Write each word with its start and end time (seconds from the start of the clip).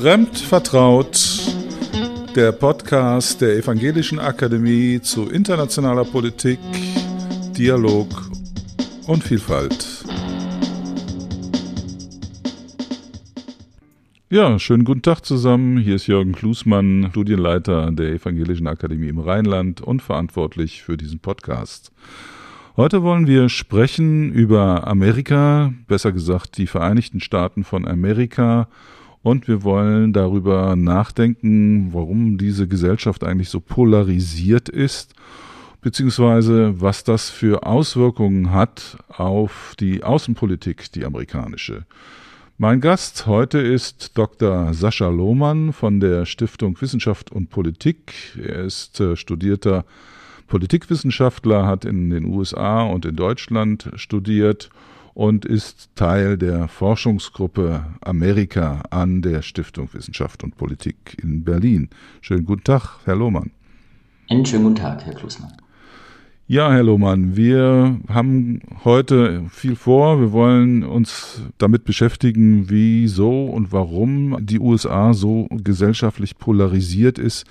Fremd 0.00 0.38
vertraut, 0.38 1.42
der 2.34 2.52
Podcast 2.52 3.42
der 3.42 3.58
Evangelischen 3.58 4.18
Akademie 4.18 4.98
zu 5.02 5.28
internationaler 5.28 6.06
Politik, 6.06 6.58
Dialog 7.54 8.08
und 9.06 9.22
Vielfalt. 9.22 10.06
Ja, 14.30 14.58
schönen 14.58 14.84
guten 14.86 15.02
Tag 15.02 15.26
zusammen. 15.26 15.76
Hier 15.76 15.96
ist 15.96 16.06
Jürgen 16.06 16.32
Klusmann, 16.32 17.08
Studienleiter 17.10 17.90
der 17.90 18.14
Evangelischen 18.14 18.68
Akademie 18.68 19.08
im 19.08 19.18
Rheinland 19.18 19.82
und 19.82 20.00
verantwortlich 20.00 20.82
für 20.82 20.96
diesen 20.96 21.18
Podcast. 21.18 21.92
Heute 22.74 23.02
wollen 23.02 23.26
wir 23.26 23.50
sprechen 23.50 24.32
über 24.32 24.86
Amerika, 24.86 25.74
besser 25.88 26.12
gesagt 26.12 26.56
die 26.56 26.66
Vereinigten 26.66 27.20
Staaten 27.20 27.64
von 27.64 27.86
Amerika 27.86 28.66
und 29.22 29.48
wir 29.48 29.62
wollen 29.62 30.12
darüber 30.12 30.76
nachdenken, 30.76 31.92
warum 31.92 32.38
diese 32.38 32.66
Gesellschaft 32.66 33.24
eigentlich 33.24 33.50
so 33.50 33.60
polarisiert 33.60 34.68
ist, 34.68 35.14
beziehungsweise 35.80 36.80
was 36.80 37.04
das 37.04 37.30
für 37.30 37.66
Auswirkungen 37.66 38.52
hat 38.52 38.98
auf 39.08 39.74
die 39.78 40.02
Außenpolitik, 40.02 40.92
die 40.92 41.04
amerikanische. 41.04 41.84
Mein 42.58 42.82
Gast 42.82 43.26
heute 43.26 43.58
ist 43.58 44.18
Dr. 44.18 44.74
Sascha 44.74 45.08
Lohmann 45.08 45.72
von 45.72 45.98
der 45.98 46.26
Stiftung 46.26 46.78
Wissenschaft 46.80 47.32
und 47.32 47.48
Politik. 47.48 48.12
Er 48.36 48.64
ist 48.64 49.00
äh, 49.00 49.16
studierter 49.16 49.86
Politikwissenschaftler, 50.46 51.66
hat 51.66 51.86
in 51.86 52.10
den 52.10 52.26
USA 52.26 52.82
und 52.82 53.06
in 53.06 53.16
Deutschland 53.16 53.90
studiert 53.94 54.68
und 55.20 55.44
ist 55.44 55.90
Teil 55.96 56.38
der 56.38 56.66
Forschungsgruppe 56.66 57.84
Amerika 58.00 58.84
an 58.88 59.20
der 59.20 59.42
Stiftung 59.42 59.90
Wissenschaft 59.92 60.42
und 60.42 60.56
Politik 60.56 61.18
in 61.22 61.44
Berlin. 61.44 61.90
Schönen 62.22 62.46
guten 62.46 62.64
Tag, 62.64 63.00
Herr 63.04 63.16
Lohmann. 63.16 63.50
Einen 64.30 64.46
schönen 64.46 64.64
guten 64.64 64.76
Tag, 64.76 65.04
Herr 65.04 65.12
Klusmann. 65.12 65.52
Ja, 66.46 66.72
Herr 66.72 66.84
Lohmann, 66.84 67.36
wir 67.36 68.00
haben 68.08 68.62
heute 68.82 69.44
viel 69.50 69.76
vor. 69.76 70.22
Wir 70.22 70.32
wollen 70.32 70.84
uns 70.84 71.42
damit 71.58 71.84
beschäftigen, 71.84 72.70
wieso 72.70 73.44
und 73.44 73.72
warum 73.72 74.38
die 74.40 74.58
USA 74.58 75.12
so 75.12 75.48
gesellschaftlich 75.50 76.38
polarisiert 76.38 77.18
ist. 77.18 77.44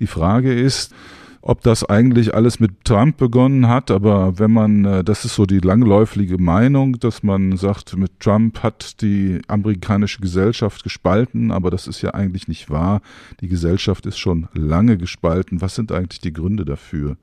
Die 0.00 0.06
Frage 0.06 0.54
ist, 0.54 0.94
ob 1.42 1.62
das 1.62 1.84
eigentlich 1.84 2.34
alles 2.34 2.60
mit 2.60 2.84
Trump 2.84 3.16
begonnen 3.16 3.68
hat, 3.68 3.90
aber 3.90 4.38
wenn 4.38 4.50
man, 4.50 4.84
äh, 4.84 5.04
das 5.04 5.24
ist 5.24 5.34
so 5.34 5.46
die 5.46 5.60
langläufige 5.60 6.38
Meinung, 6.38 6.98
dass 6.98 7.22
man 7.22 7.56
sagt, 7.56 7.96
mit 7.96 8.20
Trump 8.20 8.62
hat 8.62 9.00
die 9.00 9.40
amerikanische 9.48 10.20
Gesellschaft 10.20 10.82
gespalten, 10.82 11.50
aber 11.50 11.70
das 11.70 11.86
ist 11.86 12.02
ja 12.02 12.10
eigentlich 12.14 12.48
nicht 12.48 12.68
wahr. 12.68 13.00
Die 13.40 13.48
Gesellschaft 13.48 14.06
ist 14.06 14.18
schon 14.18 14.48
lange 14.52 14.98
gespalten. 14.98 15.60
Was 15.60 15.74
sind 15.74 15.92
eigentlich 15.92 16.20
die 16.20 16.32
Gründe 16.32 16.64
dafür? 16.64 17.16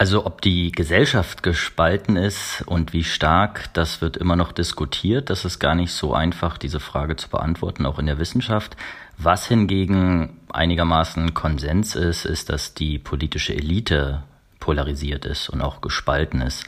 Also 0.00 0.24
ob 0.24 0.40
die 0.40 0.72
Gesellschaft 0.72 1.42
gespalten 1.42 2.16
ist 2.16 2.64
und 2.64 2.94
wie 2.94 3.04
stark, 3.04 3.68
das 3.74 4.00
wird 4.00 4.16
immer 4.16 4.34
noch 4.34 4.50
diskutiert. 4.50 5.28
Das 5.28 5.44
ist 5.44 5.58
gar 5.58 5.74
nicht 5.74 5.92
so 5.92 6.14
einfach, 6.14 6.56
diese 6.56 6.80
Frage 6.80 7.16
zu 7.16 7.28
beantworten, 7.28 7.84
auch 7.84 7.98
in 7.98 8.06
der 8.06 8.18
Wissenschaft. 8.18 8.78
Was 9.18 9.46
hingegen 9.46 10.38
einigermaßen 10.54 11.34
Konsens 11.34 11.96
ist, 11.96 12.24
ist, 12.24 12.48
dass 12.48 12.72
die 12.72 12.98
politische 12.98 13.54
Elite 13.54 14.22
polarisiert 14.58 15.26
ist 15.26 15.50
und 15.50 15.60
auch 15.60 15.82
gespalten 15.82 16.40
ist. 16.40 16.64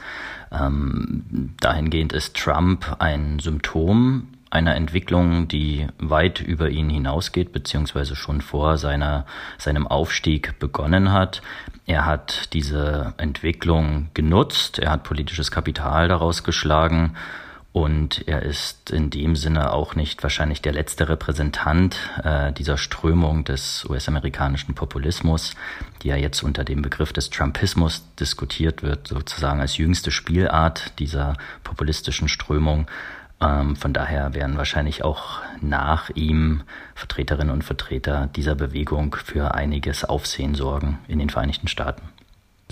Ähm, 0.51 1.55
dahingehend 1.59 2.13
ist 2.13 2.37
Trump 2.37 2.97
ein 2.99 3.39
Symptom 3.39 4.27
einer 4.53 4.75
Entwicklung, 4.75 5.47
die 5.47 5.87
weit 5.97 6.39
über 6.39 6.69
ihn 6.69 6.89
hinausgeht, 6.89 7.51
beziehungsweise 7.51 8.15
schon 8.15 8.41
vor 8.41 8.77
seiner, 8.77 9.25
seinem 9.57 9.87
Aufstieg 9.87 10.59
begonnen 10.59 11.11
hat. 11.11 11.41
Er 11.87 12.05
hat 12.05 12.53
diese 12.53 13.13
Entwicklung 13.17 14.09
genutzt, 14.13 14.77
er 14.77 14.91
hat 14.91 15.03
politisches 15.03 15.49
Kapital 15.49 16.07
daraus 16.07 16.43
geschlagen 16.43 17.15
und 17.73 18.27
er 18.27 18.43
ist 18.43 18.91
in 18.91 19.09
dem 19.09 19.35
Sinne 19.35 19.73
auch 19.73 19.95
nicht 19.95 20.21
wahrscheinlich 20.21 20.61
der 20.61 20.73
letzte 20.73 21.09
Repräsentant 21.09 21.97
äh, 22.23 22.53
dieser 22.53 22.77
Strömung 22.77 23.45
des 23.45 23.83
US-amerikanischen 23.89 24.75
Populismus, 24.75 25.55
die 26.03 26.09
ja 26.09 26.15
jetzt 26.15 26.43
unter 26.43 26.63
dem 26.63 26.83
Begriff 26.83 27.11
des 27.11 27.31
Trumpismus 27.31 28.03
diskutiert 28.19 28.83
wird, 28.83 29.07
sozusagen 29.07 29.59
als 29.59 29.77
jüngste 29.77 30.11
Spielart 30.11 30.99
dieser 30.99 31.33
populistischen 31.63 32.27
Strömung. 32.27 32.85
Ähm, 33.41 33.75
von 33.75 33.93
daher 33.93 34.33
werden 34.33 34.57
wahrscheinlich 34.57 35.03
auch 35.03 35.41
nach 35.61 36.09
ihm 36.11 36.63
Vertreterinnen 36.95 37.53
und 37.53 37.63
Vertreter 37.63 38.29
dieser 38.35 38.55
Bewegung 38.55 39.15
für 39.15 39.53
einiges 39.53 40.05
Aufsehen 40.05 40.55
sorgen 40.55 40.99
in 41.07 41.19
den 41.19 41.29
Vereinigten 41.29 41.67
Staaten. 41.67 42.12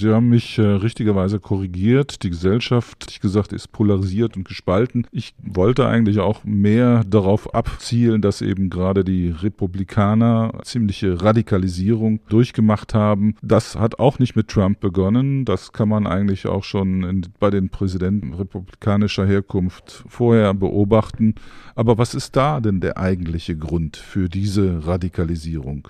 Sie 0.02 0.12
haben 0.12 0.30
mich 0.30 0.58
äh, 0.58 0.64
richtigerweise 0.64 1.40
korrigiert. 1.40 2.24
Die 2.24 2.32
Gesellschaft, 2.32 3.06
ich 3.12 3.20
gesagt, 3.20 3.54
ist 3.54 3.72
polarisiert 3.72 4.36
und 4.36 4.48
gespalten. 4.48 5.06
Ich 5.12 5.36
wollte 5.38 5.86
eigentlich 5.86 6.18
auch 6.18 6.44
mehr 6.44 7.04
darauf 7.04 7.54
abzielen, 7.54 8.24
dass 8.24 8.42
eben 8.42 8.72
gerade 8.72 9.04
die 9.04 9.30
Republikaner 9.30 10.54
ziemliche 10.64 11.22
Radikalisierung 11.22 12.20
durchgemacht 12.30 12.96
haben. 12.96 13.36
Das 13.44 13.76
hat 13.76 14.00
auch 14.00 14.18
nicht 14.18 14.36
mit 14.36 14.48
Trump 14.48 14.80
begonnen. 14.80 15.46
Das 15.46 15.72
kann 15.72 15.90
man 15.90 16.08
eigentlich 16.08 16.48
auch 16.48 16.64
schon 16.64 17.04
in, 17.04 17.28
bei 17.40 17.52
den 17.52 17.70
Präsidenten 17.70 18.34
republikanischer 18.34 19.28
Herkunft 19.28 20.04
vorher 20.08 20.56
beobachten. 20.56 21.36
Aber 21.76 22.00
was 22.00 22.16
ist 22.16 22.36
da 22.36 22.60
denn 22.60 22.82
der 22.82 22.98
eigentliche 22.98 23.56
Grund 23.56 23.98
für 23.98 24.30
diese 24.30 24.88
Radikalisierung? 24.88 25.90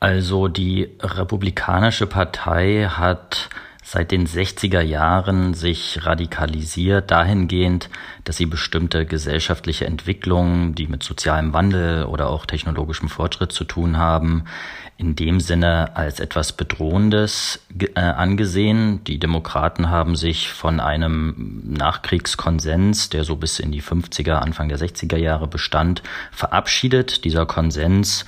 Also 0.00 0.48
die 0.48 0.88
Republikanische 1.00 2.06
Partei 2.06 2.88
hat 2.90 3.50
seit 3.82 4.12
den 4.12 4.26
60er 4.26 4.80
Jahren 4.80 5.52
sich 5.52 6.06
radikalisiert 6.06 7.10
dahingehend, 7.10 7.90
dass 8.24 8.36
sie 8.36 8.46
bestimmte 8.46 9.04
gesellschaftliche 9.04 9.84
Entwicklungen, 9.84 10.74
die 10.74 10.86
mit 10.86 11.02
sozialem 11.02 11.52
Wandel 11.52 12.04
oder 12.04 12.28
auch 12.28 12.46
technologischem 12.46 13.08
Fortschritt 13.08 13.52
zu 13.52 13.64
tun 13.64 13.98
haben, 13.98 14.44
in 14.96 15.16
dem 15.16 15.40
Sinne 15.40 15.96
als 15.96 16.20
etwas 16.20 16.52
Bedrohendes 16.52 17.60
äh, 17.78 18.00
angesehen. 18.00 19.02
Die 19.04 19.18
Demokraten 19.18 19.90
haben 19.90 20.14
sich 20.14 20.50
von 20.50 20.78
einem 20.78 21.62
Nachkriegskonsens, 21.64 23.08
der 23.10 23.24
so 23.24 23.36
bis 23.36 23.58
in 23.58 23.72
die 23.72 23.82
50er, 23.82 24.34
Anfang 24.34 24.68
der 24.68 24.78
60er 24.78 25.16
Jahre 25.16 25.48
bestand, 25.48 26.02
verabschiedet. 26.30 27.24
Dieser 27.24 27.44
Konsens 27.44 28.24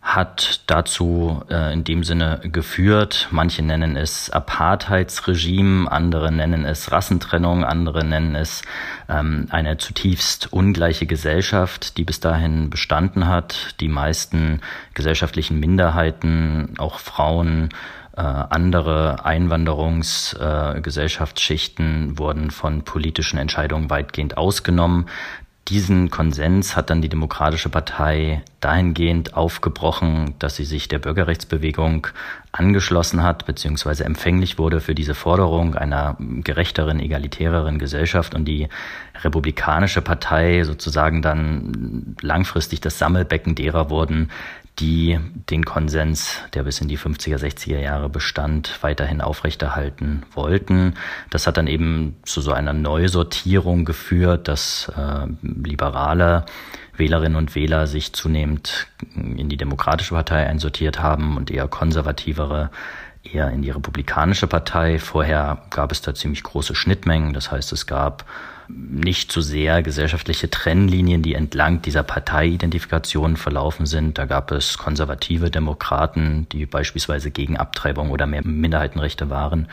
hat 0.00 0.62
dazu 0.66 1.42
äh, 1.50 1.72
in 1.72 1.82
dem 1.84 2.04
Sinne 2.04 2.40
geführt. 2.42 3.28
Manche 3.30 3.62
nennen 3.62 3.96
es 3.96 4.28
Apartheidsregime, 4.30 5.90
andere 5.90 6.30
nennen 6.32 6.64
es 6.64 6.92
Rassentrennung, 6.92 7.64
andere 7.64 8.04
nennen 8.04 8.34
es 8.34 8.62
ähm, 9.08 9.46
eine 9.50 9.76
zutiefst 9.76 10.52
ungleiche 10.52 11.06
Gesellschaft, 11.06 11.96
die 11.98 12.04
bis 12.04 12.20
dahin 12.20 12.70
bestanden 12.70 13.26
hat. 13.26 13.74
Die 13.80 13.88
meisten 13.88 14.60
gesellschaftlichen 14.94 15.60
Minderheiten, 15.60 16.74
auch 16.78 17.00
Frauen, 17.00 17.68
äh, 18.16 18.22
andere 18.22 19.24
Einwanderungsgesellschaftsschichten 19.24 22.14
äh, 22.14 22.18
wurden 22.18 22.50
von 22.50 22.82
politischen 22.82 23.38
Entscheidungen 23.38 23.90
weitgehend 23.90 24.36
ausgenommen. 24.36 25.06
Diesen 25.68 26.08
Konsens 26.08 26.76
hat 26.76 26.88
dann 26.88 27.02
die 27.02 27.10
Demokratische 27.10 27.68
Partei 27.68 28.42
dahingehend 28.60 29.34
aufgebrochen, 29.34 30.34
dass 30.38 30.56
sie 30.56 30.64
sich 30.64 30.88
der 30.88 30.98
Bürgerrechtsbewegung 30.98 32.06
angeschlossen 32.58 33.22
hat, 33.22 33.46
beziehungsweise 33.46 34.04
empfänglich 34.04 34.58
wurde 34.58 34.80
für 34.80 34.94
diese 34.94 35.14
Forderung 35.14 35.74
einer 35.74 36.16
gerechteren, 36.18 37.00
egalitäreren 37.00 37.78
Gesellschaft 37.78 38.34
und 38.34 38.44
die 38.46 38.68
Republikanische 39.22 40.02
Partei 40.02 40.64
sozusagen 40.64 41.22
dann 41.22 42.16
langfristig 42.20 42.80
das 42.80 42.98
Sammelbecken 42.98 43.54
derer 43.54 43.90
wurden, 43.90 44.30
die 44.80 45.18
den 45.50 45.64
Konsens, 45.64 46.40
der 46.54 46.62
bis 46.62 46.80
in 46.80 46.88
die 46.88 46.98
50er, 46.98 47.36
60er 47.36 47.78
Jahre 47.78 48.08
bestand, 48.08 48.78
weiterhin 48.82 49.20
aufrechterhalten 49.20 50.22
wollten. 50.32 50.94
Das 51.30 51.46
hat 51.46 51.56
dann 51.56 51.66
eben 51.66 52.16
zu 52.22 52.40
so 52.40 52.52
einer 52.52 52.72
Neusortierung 52.72 53.84
geführt, 53.84 54.46
dass 54.46 54.92
äh, 54.96 55.26
liberale 55.42 56.44
Wählerinnen 56.98 57.36
und 57.36 57.54
Wähler 57.54 57.86
sich 57.86 58.12
zunehmend 58.12 58.86
in 59.14 59.48
die 59.48 59.56
Demokratische 59.56 60.14
Partei 60.14 60.46
einsortiert 60.46 61.00
haben 61.00 61.36
und 61.36 61.50
eher 61.50 61.68
konservativere 61.68 62.70
eher 63.22 63.50
in 63.50 63.62
die 63.62 63.70
Republikanische 63.70 64.46
Partei. 64.46 64.98
Vorher 64.98 65.62
gab 65.70 65.92
es 65.92 66.00
da 66.02 66.14
ziemlich 66.14 66.42
große 66.42 66.74
Schnittmengen. 66.74 67.32
Das 67.32 67.50
heißt, 67.50 67.72
es 67.72 67.86
gab 67.86 68.24
nicht 68.68 69.32
so 69.32 69.40
sehr 69.40 69.82
gesellschaftliche 69.82 70.50
Trennlinien, 70.50 71.22
die 71.22 71.34
entlang 71.34 71.80
dieser 71.82 72.02
Parteiidentifikation 72.02 73.36
verlaufen 73.36 73.86
sind. 73.86 74.18
Da 74.18 74.26
gab 74.26 74.52
es 74.52 74.76
konservative 74.76 75.50
Demokraten, 75.50 76.46
die 76.52 76.66
beispielsweise 76.66 77.30
gegen 77.30 77.56
Abtreibung 77.56 78.10
oder 78.10 78.26
mehr 78.26 78.42
Minderheitenrechte 78.44 79.30
waren. 79.30 79.68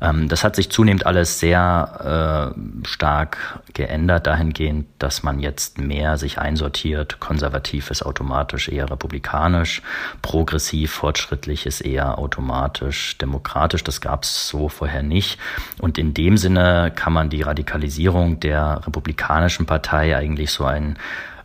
Ähm, 0.00 0.28
das 0.28 0.44
hat 0.44 0.56
sich 0.56 0.70
zunehmend 0.70 1.06
alles 1.06 1.40
sehr 1.40 2.54
äh, 2.54 2.86
stark 2.86 3.60
geändert 3.74 4.26
dahingehend, 4.26 4.86
dass 4.98 5.22
man 5.22 5.40
jetzt 5.40 5.78
mehr 5.78 6.16
sich 6.16 6.38
einsortiert. 6.38 7.20
Konservativ 7.20 7.90
ist 7.90 8.04
automatisch 8.04 8.68
eher 8.68 8.90
republikanisch, 8.90 9.82
progressiv, 10.22 10.92
fortschrittlich 10.92 11.66
ist 11.66 11.80
eher 11.80 12.18
automatisch 12.18 13.18
demokratisch. 13.18 13.82
Das 13.82 14.00
gab 14.00 14.22
es 14.22 14.48
so 14.48 14.68
vorher 14.68 15.02
nicht. 15.02 15.38
Und 15.80 15.98
in 15.98 16.14
dem 16.14 16.36
Sinne 16.36 16.92
kann 16.94 17.12
man 17.12 17.30
die 17.30 17.42
Radikalisierung 17.42 18.27
der 18.36 18.82
Republikanischen 18.86 19.66
Partei 19.66 20.16
eigentlich 20.16 20.50
so 20.50 20.64
ein 20.64 20.98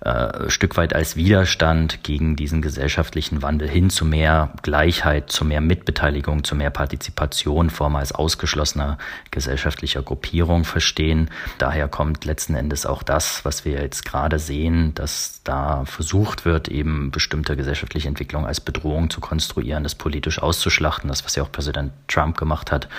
äh, 0.04 0.50
Stück 0.50 0.76
weit 0.76 0.94
als 0.94 1.16
Widerstand 1.16 2.04
gegen 2.04 2.36
diesen 2.36 2.62
gesellschaftlichen 2.62 3.42
Wandel 3.42 3.70
hin 3.70 3.90
zu 3.90 4.04
mehr 4.04 4.52
Gleichheit, 4.62 5.32
zu 5.32 5.46
mehr 5.46 5.62
Mitbeteiligung, 5.62 6.44
zu 6.44 6.56
mehr 6.56 6.72
Partizipation, 6.72 7.70
vormals 7.70 8.12
ausgeschlossener 8.12 8.98
gesellschaftlicher 9.32 10.02
Gruppierung 10.02 10.66
verstehen. 10.66 11.30
Daher 11.58 11.88
kommt 11.88 12.26
letzten 12.26 12.56
Endes 12.56 12.86
auch 12.86 13.02
das, 13.02 13.46
was 13.46 13.64
wir 13.64 13.82
jetzt 13.82 14.04
gerade 14.04 14.40
sehen, 14.40 14.94
dass 14.94 15.40
da 15.46 15.86
versucht 15.86 16.44
wird, 16.44 16.68
eben 16.68 17.12
bestimmte 17.12 17.56
gesellschaftliche 17.56 18.10
Entwicklungen 18.10 18.46
als 18.46 18.60
Bedrohung 18.60 19.10
zu 19.10 19.22
konstruieren, 19.22 19.84
das 19.84 19.96
politisch 19.96 20.42
auszuschlachten, 20.42 21.08
das, 21.08 21.24
was 21.24 21.36
ja 21.36 21.44
auch 21.44 21.52
Präsident 21.52 21.94
Trump 22.10 22.36
gemacht 22.36 22.74
hat. 22.74 22.90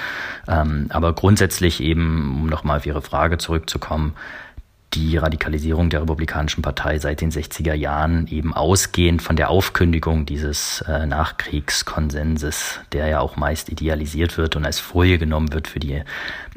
Ähm, 0.49 0.87
aber 0.89 1.12
grundsätzlich 1.12 1.81
eben, 1.81 2.41
um 2.41 2.47
nochmal 2.47 2.79
auf 2.79 2.87
Ihre 2.87 3.03
Frage 3.03 3.37
zurückzukommen, 3.37 4.15
die 4.94 5.17
Radikalisierung 5.17 5.91
der 5.91 6.02
Republikanischen 6.02 6.62
Partei 6.62 6.99
seit 6.99 7.20
den 7.20 7.31
60er 7.31 7.75
Jahren 7.75 8.26
eben 8.29 8.55
ausgehend 8.55 9.23
von 9.23 9.37
der 9.37 9.50
Aufkündigung 9.50 10.26
dieses 10.26 10.82
äh, 10.82 11.06
Nachkriegskonsenses, 11.06 12.81
der 12.93 13.08
ja 13.08 13.20
auch 13.20 13.37
meist 13.37 13.70
idealisiert 13.70 14.38
wird 14.38 14.56
und 14.56 14.64
als 14.64 14.79
Folie 14.79 15.19
genommen 15.19 15.52
wird 15.52 15.69
für 15.69 15.81
die 15.81 16.02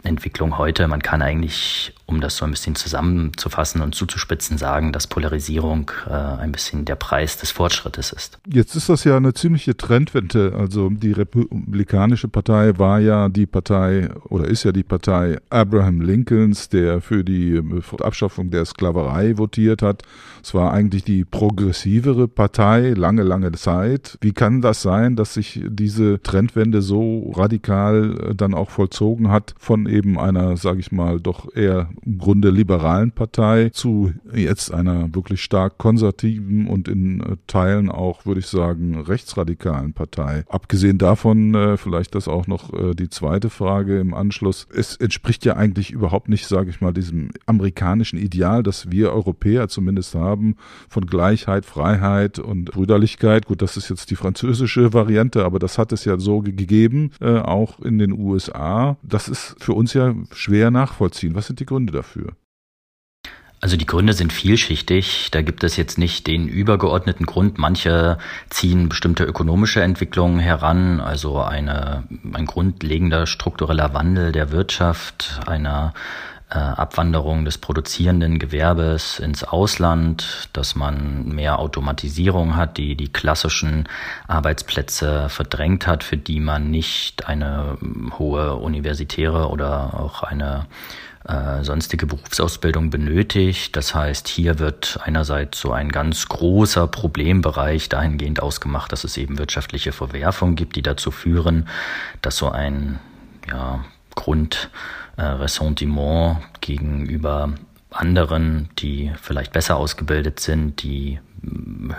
Entwicklung 0.03 0.57
heute. 0.57 0.87
Man 0.87 1.01
kann 1.01 1.21
eigentlich, 1.21 1.93
um 2.07 2.21
das 2.21 2.37
so 2.37 2.45
ein 2.45 2.51
bisschen 2.51 2.75
zusammenzufassen 2.75 3.81
und 3.81 3.93
zuzuspitzen, 3.93 4.57
sagen, 4.57 4.93
dass 4.93 5.07
Polarisierung 5.07 5.91
äh, 6.07 6.13
ein 6.13 6.53
bisschen 6.53 6.85
der 6.85 6.95
Preis 6.95 7.37
des 7.37 7.51
Fortschrittes 7.51 8.13
ist. 8.13 8.39
Jetzt 8.47 8.75
ist 8.75 8.87
das 8.87 9.03
ja 9.03 9.17
eine 9.17 9.33
ziemliche 9.33 9.75
Trendwende. 9.75 10.53
Also 10.57 10.89
die 10.89 11.11
Republikanische 11.11 12.29
Partei 12.29 12.79
war 12.79 12.99
ja 12.99 13.27
die 13.27 13.45
Partei 13.45 14.09
oder 14.29 14.45
ist 14.45 14.63
ja 14.63 14.71
die 14.71 14.83
Partei 14.83 15.37
Abraham 15.49 15.99
Lincolns, 15.99 16.69
der 16.69 17.01
für 17.01 17.25
die 17.25 17.55
äh, 17.55 17.81
Abschaffung 18.01 18.51
der 18.51 18.63
Sklaverei 18.63 19.37
votiert 19.37 19.81
hat. 19.81 20.03
Es 20.41 20.53
war 20.53 20.71
eigentlich 20.71 21.03
die 21.03 21.25
progressivere 21.25 22.29
Partei 22.29 22.91
lange, 22.91 23.23
lange 23.23 23.51
Zeit. 23.51 24.17
Wie 24.21 24.31
kann 24.31 24.61
das 24.61 24.81
sein, 24.81 25.17
dass 25.17 25.33
sich 25.33 25.61
diese 25.67 26.21
Trendwende 26.23 26.81
so 26.81 27.31
radikal 27.35 28.17
äh, 28.17 28.35
dann 28.35 28.53
auch 28.53 28.69
vollzogen 28.69 29.29
hat 29.29 29.55
von 29.59 29.87
eben 29.87 30.17
einer, 30.17 30.55
sage 30.55 30.79
ich 30.79 30.93
mal, 30.93 31.19
doch 31.19 31.53
eher 31.53 31.89
im 32.05 32.17
Grunde 32.17 32.49
liberalen 32.49 33.11
Partei 33.11 33.69
zu 33.69 34.13
jetzt 34.33 34.73
einer 34.73 35.13
wirklich 35.13 35.41
stark 35.41 35.77
konservativen 35.77 36.67
und 36.67 36.87
in 36.87 37.21
äh, 37.21 37.35
Teilen 37.47 37.89
auch, 37.89 38.25
würde 38.25 38.39
ich 38.39 38.47
sagen, 38.47 38.99
rechtsradikalen 38.99 39.93
Partei. 39.93 40.43
Abgesehen 40.49 40.97
davon, 40.97 41.53
äh, 41.55 41.77
vielleicht 41.77 42.15
das 42.15 42.27
auch 42.27 42.47
noch 42.47 42.73
äh, 42.73 42.93
die 42.93 43.09
zweite 43.09 43.49
Frage 43.49 43.99
im 43.99 44.13
Anschluss. 44.13 44.67
Es 44.73 44.95
entspricht 44.95 45.45
ja 45.45 45.55
eigentlich 45.55 45.91
überhaupt 45.91 46.29
nicht, 46.29 46.47
sage 46.47 46.69
ich 46.69 46.81
mal, 46.81 46.93
diesem 46.93 47.29
amerikanischen 47.45 48.17
Ideal, 48.17 48.63
das 48.63 48.91
wir 48.91 49.11
Europäer 49.11 49.67
zumindest 49.67 50.15
haben, 50.15 50.55
von 50.89 51.05
Gleichheit, 51.05 51.65
Freiheit 51.65 52.39
und 52.39 52.65
Brüderlichkeit. 52.71 53.45
Gut, 53.45 53.61
das 53.61 53.77
ist 53.77 53.89
jetzt 53.89 54.09
die 54.11 54.15
französische 54.15 54.93
Variante, 54.93 55.43
aber 55.45 55.59
das 55.59 55.77
hat 55.77 55.91
es 55.91 56.05
ja 56.05 56.17
so 56.17 56.41
gegeben, 56.41 57.11
auch 57.19 57.79
in 57.79 57.97
den 57.97 58.11
USA. 58.11 58.97
Das 59.03 59.27
ist 59.27 59.55
für 59.59 59.73
uns 59.73 59.93
ja 59.93 60.13
schwer 60.31 60.71
nachvollziehen. 60.71 61.35
Was 61.35 61.47
sind 61.47 61.59
die 61.59 61.65
Gründe 61.65 61.86
dafür? 61.91 62.35
Also 63.59 63.75
die 63.75 63.87
Gründe 63.87 64.13
sind 64.13 64.31
vielschichtig. 64.31 65.29
Da 65.31 65.41
gibt 65.41 65.63
es 65.63 65.77
jetzt 65.77 65.97
nicht 65.97 66.27
den 66.27 66.47
übergeordneten 66.47 67.25
Grund. 67.25 67.57
Manche 67.57 68.19
ziehen 68.49 68.87
bestimmte 68.87 69.23
ökonomische 69.23 69.81
Entwicklungen 69.81 70.39
heran, 70.39 70.99
also 70.99 71.41
eine, 71.41 72.03
ein 72.33 72.45
grundlegender 72.45 73.25
struktureller 73.25 73.95
Wandel 73.95 74.31
der 74.31 74.51
Wirtschaft, 74.51 75.39
einer 75.47 75.95
äh, 76.51 76.59
Abwanderung 76.59 77.45
des 77.45 77.57
produzierenden 77.57 78.37
Gewerbes 78.37 79.17
ins 79.17 79.43
Ausland, 79.43 80.49
dass 80.53 80.75
man 80.75 81.27
mehr 81.27 81.57
Automatisierung 81.57 82.55
hat, 82.55 82.77
die 82.77 82.95
die 82.95 83.11
klassischen 83.11 83.89
Arbeitsplätze 84.27 85.29
verdrängt 85.29 85.87
hat, 85.87 86.03
für 86.03 86.15
die 86.15 86.39
man 86.39 86.69
nicht 86.69 87.27
eine 87.27 87.77
hohe 88.19 88.55
universitäre 88.55 89.49
oder 89.49 89.99
auch 89.99 90.21
eine 90.21 90.67
äh, 91.27 91.63
sonstige 91.63 92.05
Berufsausbildung 92.05 92.89
benötigt. 92.89 93.75
Das 93.75 93.93
heißt, 93.93 94.27
hier 94.27 94.59
wird 94.59 94.99
einerseits 95.03 95.59
so 95.59 95.71
ein 95.71 95.89
ganz 95.89 96.27
großer 96.27 96.87
Problembereich 96.87 97.89
dahingehend 97.89 98.41
ausgemacht, 98.41 98.91
dass 98.91 99.03
es 99.03 99.17
eben 99.17 99.37
wirtschaftliche 99.37 99.91
Verwerfungen 99.91 100.55
gibt, 100.55 100.75
die 100.75 100.81
dazu 100.81 101.11
führen, 101.11 101.67
dass 102.21 102.37
so 102.37 102.49
ein 102.49 102.99
ja, 103.49 103.83
Grund 104.15 104.69
äh, 105.17 105.35
gegenüber 106.61 107.53
anderen, 107.91 108.69
die 108.79 109.11
vielleicht 109.21 109.53
besser 109.53 109.77
ausgebildet 109.77 110.39
sind, 110.39 110.83
die 110.83 111.19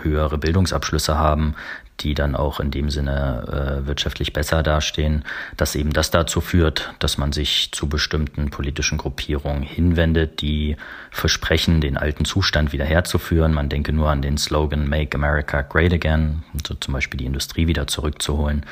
höhere 0.01 0.37
Bildungsabschlüsse 0.37 1.17
haben, 1.17 1.55
die 2.03 2.13
dann 2.13 2.35
auch 2.35 2.59
in 2.59 2.71
dem 2.71 2.89
Sinne 2.89 3.81
äh, 3.83 3.87
wirtschaftlich 3.87 4.33
besser 4.33 4.63
dastehen, 4.63 5.23
dass 5.57 5.75
eben 5.75 5.91
das 5.91 6.11
dazu 6.11 6.41
führt, 6.41 6.93
dass 6.99 7.17
man 7.17 7.31
sich 7.31 7.69
zu 7.71 7.87
bestimmten 7.87 8.49
politischen 8.49 8.97
Gruppierungen 8.97 9.63
hinwendet, 9.63 10.41
die 10.41 10.75
versprechen, 11.11 11.81
den 11.81 11.97
alten 11.97 12.25
Zustand 12.25 12.73
wiederherzuführen. 12.73 13.53
Man 13.53 13.69
denke 13.69 13.93
nur 13.93 14.09
an 14.09 14.21
den 14.21 14.37
Slogan 14.37 14.87
Make 14.87 15.15
America 15.15 15.61
Great 15.61 15.93
Again, 15.93 16.43
so 16.67 16.73
zum 16.75 16.93
Beispiel 16.93 17.17
die 17.17 17.25
Industrie 17.25 17.67
wieder 17.67 17.87
zurückzuholen. 17.87 18.65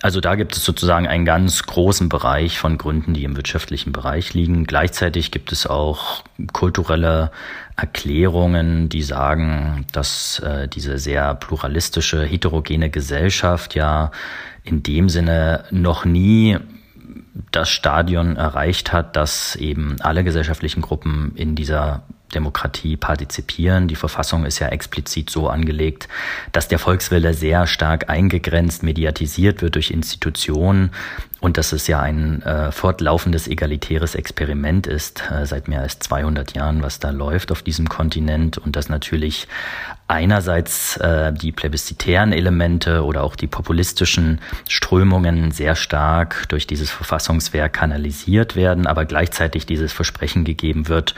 Also 0.00 0.20
da 0.20 0.36
gibt 0.36 0.56
es 0.56 0.64
sozusagen 0.64 1.08
einen 1.08 1.24
ganz 1.24 1.64
großen 1.64 2.08
Bereich 2.08 2.58
von 2.58 2.78
Gründen, 2.78 3.14
die 3.14 3.24
im 3.24 3.36
wirtschaftlichen 3.36 3.92
Bereich 3.92 4.32
liegen. 4.32 4.64
Gleichzeitig 4.64 5.32
gibt 5.32 5.50
es 5.50 5.66
auch 5.66 6.22
kulturelle 6.52 7.32
Erklärungen, 7.78 8.88
die 8.88 9.02
sagen, 9.02 9.86
dass 9.92 10.40
äh, 10.40 10.66
diese 10.66 10.98
sehr 10.98 11.36
pluralistische, 11.36 12.24
heterogene 12.24 12.90
Gesellschaft 12.90 13.76
ja 13.76 14.10
in 14.64 14.82
dem 14.82 15.08
Sinne 15.08 15.64
noch 15.70 16.04
nie 16.04 16.58
das 17.52 17.70
Stadion 17.70 18.34
erreicht 18.34 18.92
hat, 18.92 19.14
dass 19.14 19.54
eben 19.54 19.96
alle 20.00 20.24
gesellschaftlichen 20.24 20.82
Gruppen 20.82 21.32
in 21.36 21.54
dieser 21.54 22.02
Demokratie 22.34 22.96
partizipieren. 22.96 23.88
Die 23.88 23.96
Verfassung 23.96 24.44
ist 24.44 24.58
ja 24.58 24.68
explizit 24.68 25.30
so 25.30 25.48
angelegt, 25.48 26.08
dass 26.52 26.68
der 26.68 26.78
Volkswille 26.78 27.34
sehr 27.34 27.66
stark 27.66 28.10
eingegrenzt, 28.10 28.82
mediatisiert 28.82 29.62
wird 29.62 29.74
durch 29.74 29.90
Institutionen 29.90 30.90
und 31.40 31.56
dass 31.56 31.72
es 31.72 31.86
ja 31.86 32.00
ein 32.00 32.42
äh, 32.42 32.72
fortlaufendes 32.72 33.48
egalitäres 33.48 34.14
Experiment 34.14 34.86
ist 34.86 35.22
äh, 35.30 35.46
seit 35.46 35.68
mehr 35.68 35.80
als 35.80 35.98
200 36.00 36.54
Jahren, 36.54 36.82
was 36.82 36.98
da 36.98 37.10
läuft 37.10 37.52
auf 37.52 37.62
diesem 37.62 37.88
Kontinent 37.88 38.58
und 38.58 38.76
dass 38.76 38.88
natürlich 38.88 39.48
einerseits 40.08 40.96
äh, 40.96 41.32
die 41.34 41.52
plebiszitären 41.52 42.32
Elemente 42.32 43.04
oder 43.04 43.22
auch 43.22 43.36
die 43.36 43.46
populistischen 43.46 44.40
Strömungen 44.66 45.50
sehr 45.50 45.76
stark 45.76 46.48
durch 46.48 46.66
dieses 46.66 46.90
Verfassungswerk 46.90 47.74
kanalisiert 47.74 48.56
werden, 48.56 48.86
aber 48.86 49.04
gleichzeitig 49.04 49.66
dieses 49.66 49.92
Versprechen 49.92 50.44
gegeben 50.44 50.88
wird, 50.88 51.14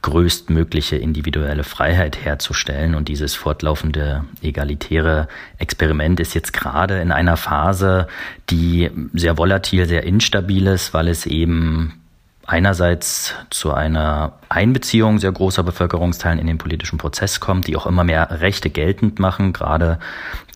größtmögliche 0.00 0.96
individuelle 0.96 1.64
Freiheit 1.64 2.24
herzustellen. 2.24 2.94
Und 2.94 3.08
dieses 3.08 3.34
fortlaufende 3.34 4.24
egalitäre 4.40 5.28
Experiment 5.58 6.18
ist 6.18 6.34
jetzt 6.34 6.54
gerade 6.54 7.00
in 7.00 7.12
einer 7.12 7.36
Phase, 7.36 8.08
die 8.48 8.90
sehr 9.12 9.36
volatil, 9.36 9.86
sehr 9.86 10.04
instabil 10.04 10.66
ist, 10.66 10.94
weil 10.94 11.08
es 11.08 11.26
eben 11.26 11.99
einerseits 12.50 13.36
zu 13.50 13.72
einer 13.72 14.32
Einbeziehung 14.48 15.20
sehr 15.20 15.30
großer 15.30 15.62
Bevölkerungsteilen 15.62 16.40
in 16.40 16.48
den 16.48 16.58
politischen 16.58 16.98
Prozess 16.98 17.38
kommt, 17.38 17.68
die 17.68 17.76
auch 17.76 17.86
immer 17.86 18.02
mehr 18.02 18.40
Rechte 18.40 18.70
geltend 18.70 19.20
machen, 19.20 19.52
gerade 19.52 20.00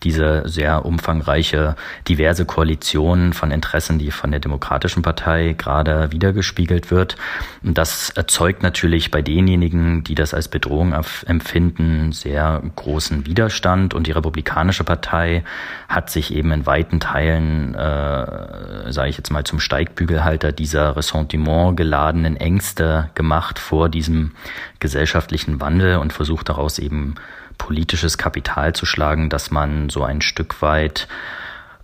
diese 0.03 0.43
sehr 0.45 0.85
umfangreiche, 0.85 1.75
diverse 2.07 2.45
Koalition 2.45 3.33
von 3.33 3.51
Interessen, 3.51 3.97
die 3.97 4.11
von 4.11 4.31
der 4.31 4.39
Demokratischen 4.39 5.01
Partei 5.01 5.55
gerade 5.57 6.11
wiedergespiegelt 6.11 6.91
wird. 6.91 7.15
Und 7.63 7.77
das 7.77 8.09
erzeugt 8.11 8.61
natürlich 8.61 9.09
bei 9.09 9.21
denjenigen, 9.21 10.03
die 10.03 10.15
das 10.15 10.33
als 10.33 10.47
Bedrohung 10.47 10.93
empfinden, 11.25 12.11
sehr 12.11 12.61
großen 12.75 13.25
Widerstand. 13.25 13.93
Und 13.93 14.07
die 14.07 14.11
Republikanische 14.11 14.83
Partei 14.83 15.43
hat 15.87 16.09
sich 16.09 16.33
eben 16.33 16.51
in 16.51 16.65
weiten 16.65 16.99
Teilen, 16.99 17.73
äh, 17.73 18.91
sage 18.91 19.09
ich 19.09 19.17
jetzt 19.17 19.31
mal, 19.31 19.43
zum 19.43 19.59
Steigbügelhalter 19.59 20.51
dieser 20.51 20.95
Ressentiment 20.95 21.77
geladenen 21.85 22.35
Ängste 22.35 23.11
gemacht 23.13 23.59
vor 23.59 23.89
diesem 23.89 24.31
gesellschaftlichen 24.79 25.61
Wandel 25.61 25.97
und 25.97 26.13
versucht 26.13 26.49
daraus 26.49 26.79
eben 26.79 27.13
politisches 27.59 28.17
Kapital 28.17 28.73
zu 28.73 28.87
schlagen, 28.87 29.29
dass 29.29 29.51
man 29.51 29.89
so 29.89 30.03
ein 30.03 30.21
Stück 30.21 30.63
weit 30.63 31.07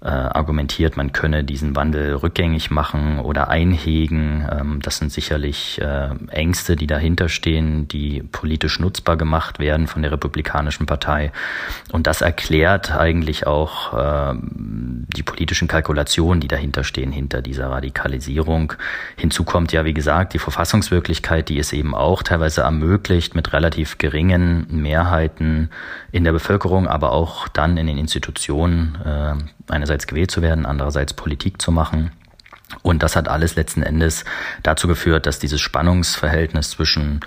äh, 0.03 0.07
argumentiert, 0.07 0.97
man 0.97 1.11
könne 1.11 1.43
diesen 1.43 1.75
Wandel 1.75 2.15
rückgängig 2.15 2.71
machen 2.71 3.19
oder 3.19 3.49
einhegen. 3.49 4.47
Ähm, 4.51 4.79
das 4.81 4.97
sind 4.97 5.11
sicherlich 5.11 5.79
äh, 5.79 6.09
Ängste, 6.29 6.75
die 6.75 6.87
dahinter 6.87 7.29
stehen, 7.29 7.87
die 7.87 8.23
politisch 8.31 8.79
nutzbar 8.79 9.15
gemacht 9.15 9.59
werden 9.59 9.85
von 9.85 10.01
der 10.01 10.11
Republikanischen 10.11 10.87
Partei. 10.87 11.31
Und 11.91 12.07
das 12.07 12.21
erklärt 12.21 12.91
eigentlich 12.91 13.45
auch 13.45 13.93
äh, 13.93 14.33
die 14.41 15.21
politischen 15.21 15.67
Kalkulationen, 15.67 16.41
die 16.41 16.47
dahinter 16.47 16.83
stehen, 16.83 17.11
hinter 17.11 17.43
dieser 17.43 17.69
Radikalisierung. 17.69 18.73
Hinzu 19.17 19.43
kommt 19.43 19.71
ja, 19.71 19.85
wie 19.85 19.93
gesagt, 19.93 20.33
die 20.33 20.39
Verfassungswirklichkeit, 20.39 21.47
die 21.47 21.59
es 21.59 21.73
eben 21.73 21.93
auch 21.93 22.23
teilweise 22.23 22.61
ermöglicht, 22.61 23.35
mit 23.35 23.53
relativ 23.53 23.99
geringen 23.99 24.65
Mehrheiten 24.69 25.69
in 26.11 26.23
der 26.23 26.31
Bevölkerung, 26.31 26.87
aber 26.87 27.11
auch 27.11 27.47
dann 27.47 27.77
in 27.77 27.85
den 27.85 27.99
Institutionen 27.99 28.97
äh, 29.05 29.35
einerseits 29.67 30.07
gewählt 30.07 30.31
zu 30.31 30.41
werden, 30.41 30.65
andererseits 30.65 31.13
Politik 31.13 31.61
zu 31.61 31.71
machen. 31.71 32.11
Und 32.81 33.03
das 33.03 33.15
hat 33.15 33.27
alles 33.27 33.55
letzten 33.55 33.83
Endes 33.83 34.23
dazu 34.63 34.87
geführt, 34.87 35.25
dass 35.25 35.39
dieses 35.39 35.59
Spannungsverhältnis 35.59 36.71
zwischen 36.71 37.19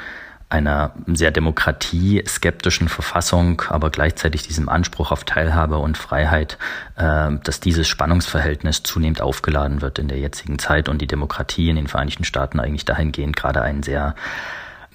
einer 0.49 0.93
sehr 1.07 1.31
demokratieskeptischen 1.31 2.89
Verfassung, 2.89 3.63
aber 3.69 3.91
gleichzeitig 3.91 4.47
diesem 4.47 4.69
Anspruch 4.69 5.11
auf 5.11 5.25
Teilhabe 5.25 5.79
und 5.79 5.99
Freiheit, 5.99 6.59
äh, 6.97 7.31
dass 7.43 7.61
dieses 7.61 7.89
Spannungsverhältnis 7.89 8.83
zunehmend 8.83 9.21
aufgeladen 9.21 9.83
wird 9.83 9.99
in 9.99 10.09
der 10.09 10.19
jetzigen 10.19 10.59
Zeit 10.59 10.89
und 10.89 11.01
die 11.01 11.07
Demokratie 11.07 11.71
in 11.71 11.77
den 11.77 11.89
Vereinigten 11.89 12.25
Staaten 12.25 12.61
eigentlich 12.61 12.85
dahingehend 12.85 13.37
gerade 13.37 13.63
einen 13.63 13.83
sehr 13.83 14.15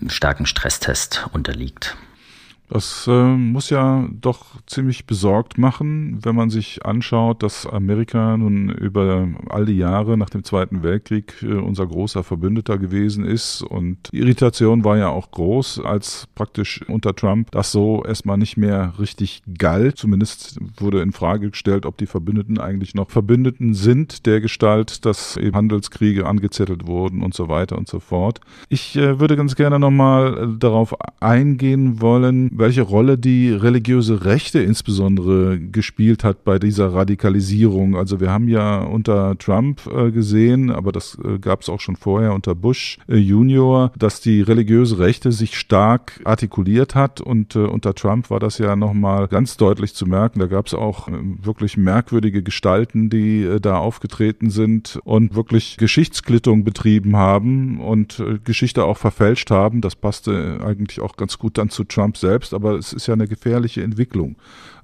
starken 0.07 0.45
Stresstest 0.45 1.27
unterliegt. 1.33 1.97
Das 2.69 3.07
äh, 3.07 3.23
muss 3.35 3.71
ja 3.71 4.07
doch 4.11 4.45
ziemlich 4.67 5.07
besorgt 5.07 5.57
machen, 5.57 6.19
wenn 6.23 6.35
man 6.35 6.51
sich 6.51 6.85
anschaut, 6.85 7.41
dass 7.41 7.65
Amerika 7.65 8.37
nun 8.37 8.69
über 8.69 9.27
all 9.49 9.65
die 9.65 9.77
Jahre 9.77 10.17
nach 10.17 10.29
dem 10.29 10.43
Zweiten 10.43 10.83
Weltkrieg 10.83 11.41
äh, 11.41 11.55
unser 11.55 11.87
großer 11.87 12.23
Verbündeter 12.23 12.77
gewesen 12.77 13.25
ist. 13.25 13.63
Und 13.63 14.09
Irritation 14.11 14.83
war 14.83 14.97
ja 14.97 15.09
auch 15.09 15.31
groß, 15.31 15.81
als 15.83 16.27
praktisch 16.35 16.87
unter 16.87 17.15
Trump 17.15 17.49
das 17.51 17.71
so 17.71 18.03
erstmal 18.03 18.37
nicht 18.37 18.55
mehr 18.55 18.93
richtig 18.99 19.41
galt. 19.57 19.97
Zumindest 19.97 20.59
wurde 20.77 21.01
in 21.01 21.11
Frage 21.11 21.49
gestellt, 21.49 21.87
ob 21.87 21.97
die 21.97 22.05
Verbündeten 22.05 22.59
eigentlich 22.59 22.93
noch 22.93 23.09
Verbündeten 23.09 23.73
sind, 23.73 24.27
der 24.27 24.41
Gestalt, 24.41 25.05
dass 25.05 25.37
eben 25.37 25.55
Handelskriege 25.55 26.27
angezettelt 26.27 26.85
wurden 26.85 27.23
und 27.23 27.33
so 27.33 27.49
weiter 27.49 27.79
und 27.79 27.87
so 27.87 27.99
fort. 27.99 28.41
Ich 28.67 28.95
äh, 28.95 29.19
würde 29.19 29.35
ganz 29.35 29.55
gerne 29.55 29.79
nochmal 29.79 30.37
äh, 30.37 30.59
darauf 30.59 30.95
eingehen 31.19 31.99
wollen, 31.99 32.58
welche 32.59 32.81
Rolle 32.81 33.17
die 33.17 33.51
religiöse 33.51 34.25
Rechte 34.25 34.59
insbesondere 34.59 35.59
gespielt 35.59 36.23
hat 36.23 36.43
bei 36.43 36.59
dieser 36.59 36.93
Radikalisierung. 36.93 37.95
Also 37.95 38.19
wir 38.19 38.31
haben 38.31 38.49
ja 38.49 38.79
unter 38.79 39.37
Trump 39.37 39.81
äh, 39.87 40.11
gesehen, 40.11 40.69
aber 40.69 40.91
das 40.91 41.17
äh, 41.23 41.39
gab 41.39 41.61
es 41.61 41.69
auch 41.69 41.79
schon 41.79 41.95
vorher 41.95 42.33
unter 42.33 42.55
Bush 42.55 42.97
äh, 43.07 43.15
Junior, 43.15 43.91
dass 43.97 44.19
die 44.19 44.41
religiöse 44.41 44.99
Rechte 44.99 45.31
sich 45.31 45.57
stark 45.57 46.19
artikuliert 46.25 46.95
hat 46.95 47.21
und 47.21 47.55
unter 47.55 47.95
Trump 47.95 48.29
war 48.29 48.39
das 48.39 48.57
ja 48.57 48.75
nochmal 48.75 49.27
ganz 49.27 49.55
deutlich 49.57 49.93
zu 49.93 50.05
merken. 50.05 50.39
Da 50.39 50.47
gab 50.47 50.67
es 50.67 50.73
auch 50.73 51.07
wirklich 51.41 51.77
merkwürdige 51.77 52.43
Gestalten, 52.43 53.09
die 53.09 53.57
da 53.61 53.77
aufgetreten 53.77 54.49
sind 54.49 54.99
und 55.03 55.35
wirklich 55.35 55.77
Geschichtsklittung 55.77 56.63
betrieben 56.63 57.15
haben 57.15 57.79
und 57.79 58.21
Geschichte 58.43 58.83
auch 58.83 58.97
verfälscht 58.97 59.49
haben. 59.51 59.81
Das 59.81 59.95
passte 59.95 60.59
eigentlich 60.63 60.99
auch 60.99 61.15
ganz 61.15 61.37
gut 61.37 61.57
dann 61.57 61.69
zu 61.69 61.83
Trump 61.83 62.17
selbst 62.17 62.48
selbst, 62.49 62.53
aber 62.53 62.77
es 62.77 62.93
ist 62.93 63.07
ja 63.07 63.13
eine 63.13 63.27
gefährliche 63.27 63.83
Entwicklung. 63.83 64.35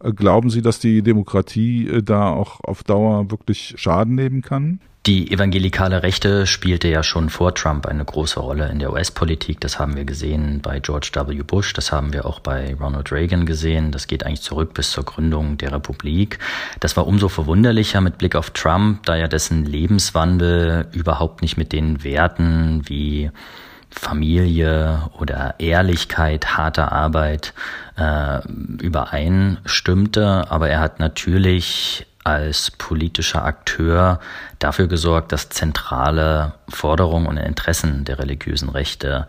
Äh, 0.03 0.11
glauben 0.11 0.49
Sie, 0.49 0.61
dass 0.61 0.79
die 0.79 1.01
Demokratie 1.01 1.87
äh, 1.87 2.03
da 2.03 2.29
auch 2.29 2.61
auf 2.61 2.83
Dauer 2.83 3.31
wirklich 3.31 3.75
Schaden 3.77 4.15
nehmen 4.15 4.41
kann? 4.41 4.79
Die 5.05 5.31
evangelikale 5.31 6.01
Rechte 6.01 6.47
spielte 6.47 6.87
ja 6.87 7.03
schon 7.03 7.29
vor 7.29 7.53
Trump 7.53 7.85
eine 7.85 8.03
große 8.03 8.39
Rolle 8.39 8.69
in 8.71 8.79
der 8.79 8.91
US-Politik. 8.91 9.61
Das 9.61 9.77
haben 9.77 9.95
wir 9.95 10.03
gesehen 10.03 10.61
bei 10.63 10.79
George 10.79 11.11
W. 11.13 11.43
Bush, 11.43 11.73
das 11.73 11.91
haben 11.91 12.11
wir 12.11 12.25
auch 12.25 12.39
bei 12.39 12.73
Ronald 12.73 13.11
Reagan 13.11 13.45
gesehen. 13.45 13.91
Das 13.91 14.07
geht 14.07 14.25
eigentlich 14.25 14.41
zurück 14.41 14.73
bis 14.73 14.89
zur 14.89 15.03
Gründung 15.03 15.59
der 15.59 15.73
Republik. 15.73 16.39
Das 16.79 16.97
war 16.97 17.05
umso 17.05 17.29
verwunderlicher 17.29 18.01
mit 18.01 18.17
Blick 18.17 18.35
auf 18.35 18.49
Trump, 18.49 19.05
da 19.05 19.15
ja 19.15 19.27
dessen 19.27 19.63
Lebenswandel 19.63 20.87
überhaupt 20.91 21.43
nicht 21.43 21.55
mit 21.55 21.71
den 21.71 22.03
Werten 22.03 22.81
wie 22.85 23.29
Familie 23.95 25.09
oder 25.19 25.55
Ehrlichkeit, 25.57 26.57
harte 26.57 26.91
Arbeit 26.91 27.53
äh, 27.97 28.39
übereinstimmte. 28.81 30.45
Aber 30.49 30.69
er 30.69 30.79
hat 30.79 30.99
natürlich 30.99 32.05
als 32.23 32.71
politischer 32.71 33.45
Akteur 33.45 34.19
dafür 34.59 34.87
gesorgt, 34.87 35.31
dass 35.31 35.49
zentrale 35.49 36.53
Forderungen 36.69 37.27
und 37.27 37.37
Interessen 37.37 38.03
der 38.03 38.19
religiösen 38.19 38.69
Rechte 38.69 39.27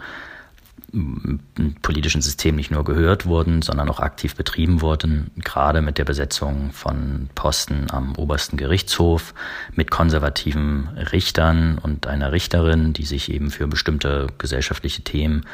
politischen 1.82 2.22
System 2.22 2.56
nicht 2.56 2.70
nur 2.70 2.84
gehört 2.84 3.26
wurden, 3.26 3.62
sondern 3.62 3.88
auch 3.88 4.00
aktiv 4.00 4.34
betrieben 4.34 4.80
wurden, 4.80 5.30
gerade 5.36 5.82
mit 5.82 5.98
der 5.98 6.04
Besetzung 6.04 6.72
von 6.72 7.28
Posten 7.34 7.86
am 7.90 8.16
obersten 8.16 8.56
Gerichtshof 8.56 9.34
mit 9.74 9.90
konservativen 9.90 10.88
Richtern 11.12 11.78
und 11.78 12.06
einer 12.06 12.32
Richterin, 12.32 12.92
die 12.92 13.04
sich 13.04 13.30
eben 13.30 13.50
für 13.50 13.66
bestimmte 13.66 14.28
gesellschaftliche 14.38 15.02
Themen 15.02 15.44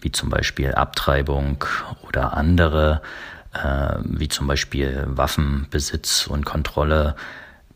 wie 0.00 0.12
zum 0.12 0.30
Beispiel 0.30 0.72
Abtreibung 0.72 1.64
oder 2.06 2.36
andere, 2.36 3.02
äh, 3.54 3.96
wie 4.04 4.28
zum 4.28 4.46
Beispiel 4.46 5.04
Waffenbesitz 5.06 6.26
und 6.26 6.44
Kontrolle 6.44 7.16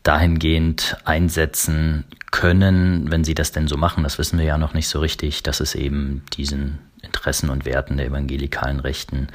dahingehend 0.03 0.97
einsetzen 1.03 2.05
können, 2.31 3.11
wenn 3.11 3.23
sie 3.23 3.33
das 3.33 3.51
denn 3.51 3.67
so 3.67 3.75
machen, 3.75 4.03
das 4.03 4.17
wissen 4.17 4.39
wir 4.39 4.45
ja 4.45 4.57
noch 4.57 4.73
nicht 4.73 4.87
so 4.87 4.99
richtig, 4.99 5.43
dass 5.43 5.59
es 5.59 5.75
eben 5.75 6.23
diesen 6.33 6.79
Interessen 7.01 7.49
und 7.49 7.65
Werten 7.65 7.97
der 7.97 8.07
evangelikalen 8.07 8.79
Rechten 8.79 9.27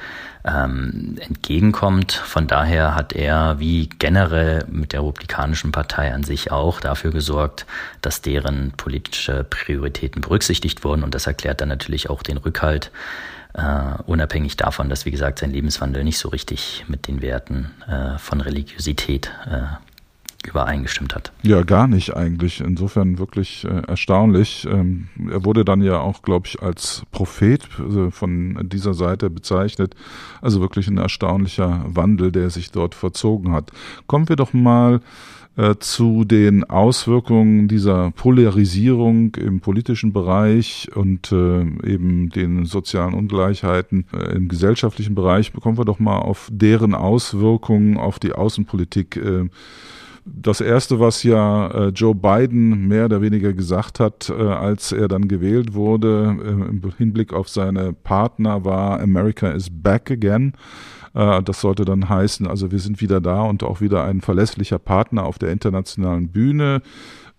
ähm, 0.45 1.17
entgegenkommt. 1.19 2.11
Von 2.11 2.47
daher 2.47 2.95
hat 2.95 3.13
er, 3.13 3.59
wie 3.59 3.87
generell 3.87 4.65
mit 4.69 4.93
der 4.93 5.01
Republikanischen 5.01 5.71
Partei 5.71 6.13
an 6.13 6.23
sich 6.23 6.51
auch, 6.51 6.79
dafür 6.79 7.11
gesorgt, 7.11 7.65
dass 8.01 8.21
deren 8.21 8.71
politische 8.71 9.43
Prioritäten 9.43 10.21
berücksichtigt 10.21 10.83
wurden. 10.83 11.03
Und 11.03 11.15
das 11.15 11.27
erklärt 11.27 11.61
dann 11.61 11.69
natürlich 11.69 12.09
auch 12.09 12.23
den 12.23 12.37
Rückhalt, 12.37 12.91
äh, 13.53 14.01
unabhängig 14.05 14.57
davon, 14.57 14.89
dass, 14.89 15.05
wie 15.05 15.11
gesagt, 15.11 15.39
sein 15.39 15.51
Lebenswandel 15.51 16.03
nicht 16.03 16.17
so 16.17 16.29
richtig 16.29 16.85
mit 16.87 17.07
den 17.07 17.21
Werten 17.21 17.71
äh, 17.87 18.17
von 18.17 18.41
Religiosität 18.41 19.31
äh, 19.49 19.61
übereingestimmt 20.47 21.15
hat. 21.15 21.31
Ja, 21.41 21.63
gar 21.63 21.87
nicht 21.87 22.15
eigentlich. 22.15 22.61
Insofern 22.61 23.17
wirklich 23.17 23.65
äh, 23.65 23.81
erstaunlich. 23.87 24.67
Ähm, 24.69 25.07
er 25.29 25.45
wurde 25.45 25.65
dann 25.65 25.81
ja 25.81 25.99
auch, 25.99 26.21
glaube 26.21 26.47
ich, 26.47 26.61
als 26.61 27.03
Prophet 27.11 27.67
äh, 27.79 28.11
von 28.11 28.69
dieser 28.69 28.93
Seite 28.93 29.29
bezeichnet. 29.29 29.95
Also 30.41 30.61
wirklich 30.61 30.87
ein 30.87 30.97
erstaunlicher 30.97 31.83
Wandel, 31.87 32.31
der 32.31 32.49
sich 32.49 32.71
dort 32.71 32.95
verzogen 32.95 33.51
hat. 33.51 33.71
Kommen 34.07 34.29
wir 34.29 34.35
doch 34.35 34.53
mal 34.53 35.01
äh, 35.55 35.75
zu 35.79 36.23
den 36.23 36.63
Auswirkungen 36.63 37.67
dieser 37.67 38.11
Polarisierung 38.11 39.35
im 39.35 39.59
politischen 39.59 40.11
Bereich 40.11 40.89
und 40.95 41.31
äh, 41.31 41.61
eben 41.85 42.29
den 42.29 42.65
sozialen 42.65 43.13
Ungleichheiten 43.13 44.05
im 44.33 44.47
gesellschaftlichen 44.47 45.13
Bereich. 45.13 45.53
Kommen 45.53 45.77
wir 45.77 45.85
doch 45.85 45.99
mal 45.99 46.17
auf 46.17 46.49
deren 46.51 46.95
Auswirkungen 46.95 47.97
auf 47.97 48.17
die 48.17 48.33
Außenpolitik 48.33 49.19
das 50.25 50.61
erste, 50.61 50.99
was 50.99 51.23
ja 51.23 51.67
äh, 51.67 51.87
Joe 51.89 52.15
Biden 52.15 52.87
mehr 52.87 53.05
oder 53.05 53.21
weniger 53.21 53.53
gesagt 53.53 53.99
hat, 53.99 54.29
äh, 54.29 54.33
als 54.41 54.91
er 54.91 55.07
dann 55.07 55.27
gewählt 55.27 55.73
wurde, 55.73 56.37
äh, 56.41 56.49
im 56.49 56.81
Hinblick 56.97 57.33
auf 57.33 57.49
seine 57.49 57.93
Partner, 57.93 58.63
war 58.63 59.01
America 59.01 59.49
is 59.49 59.67
back 59.69 60.11
again. 60.11 60.53
Das 61.15 61.61
sollte 61.61 61.85
dann 61.85 62.09
heißen, 62.09 62.47
also 62.47 62.71
wir 62.71 62.79
sind 62.79 62.99
wieder 62.99 63.21
da 63.21 63.43
und 63.43 63.61
auch 63.61 63.81
wieder 63.81 64.03
ein 64.03 64.21
verlässlicher 64.21 64.79
Partner 64.79 65.25
auf 65.25 65.37
der 65.37 65.51
internationalen 65.51 66.29
Bühne. 66.29 66.81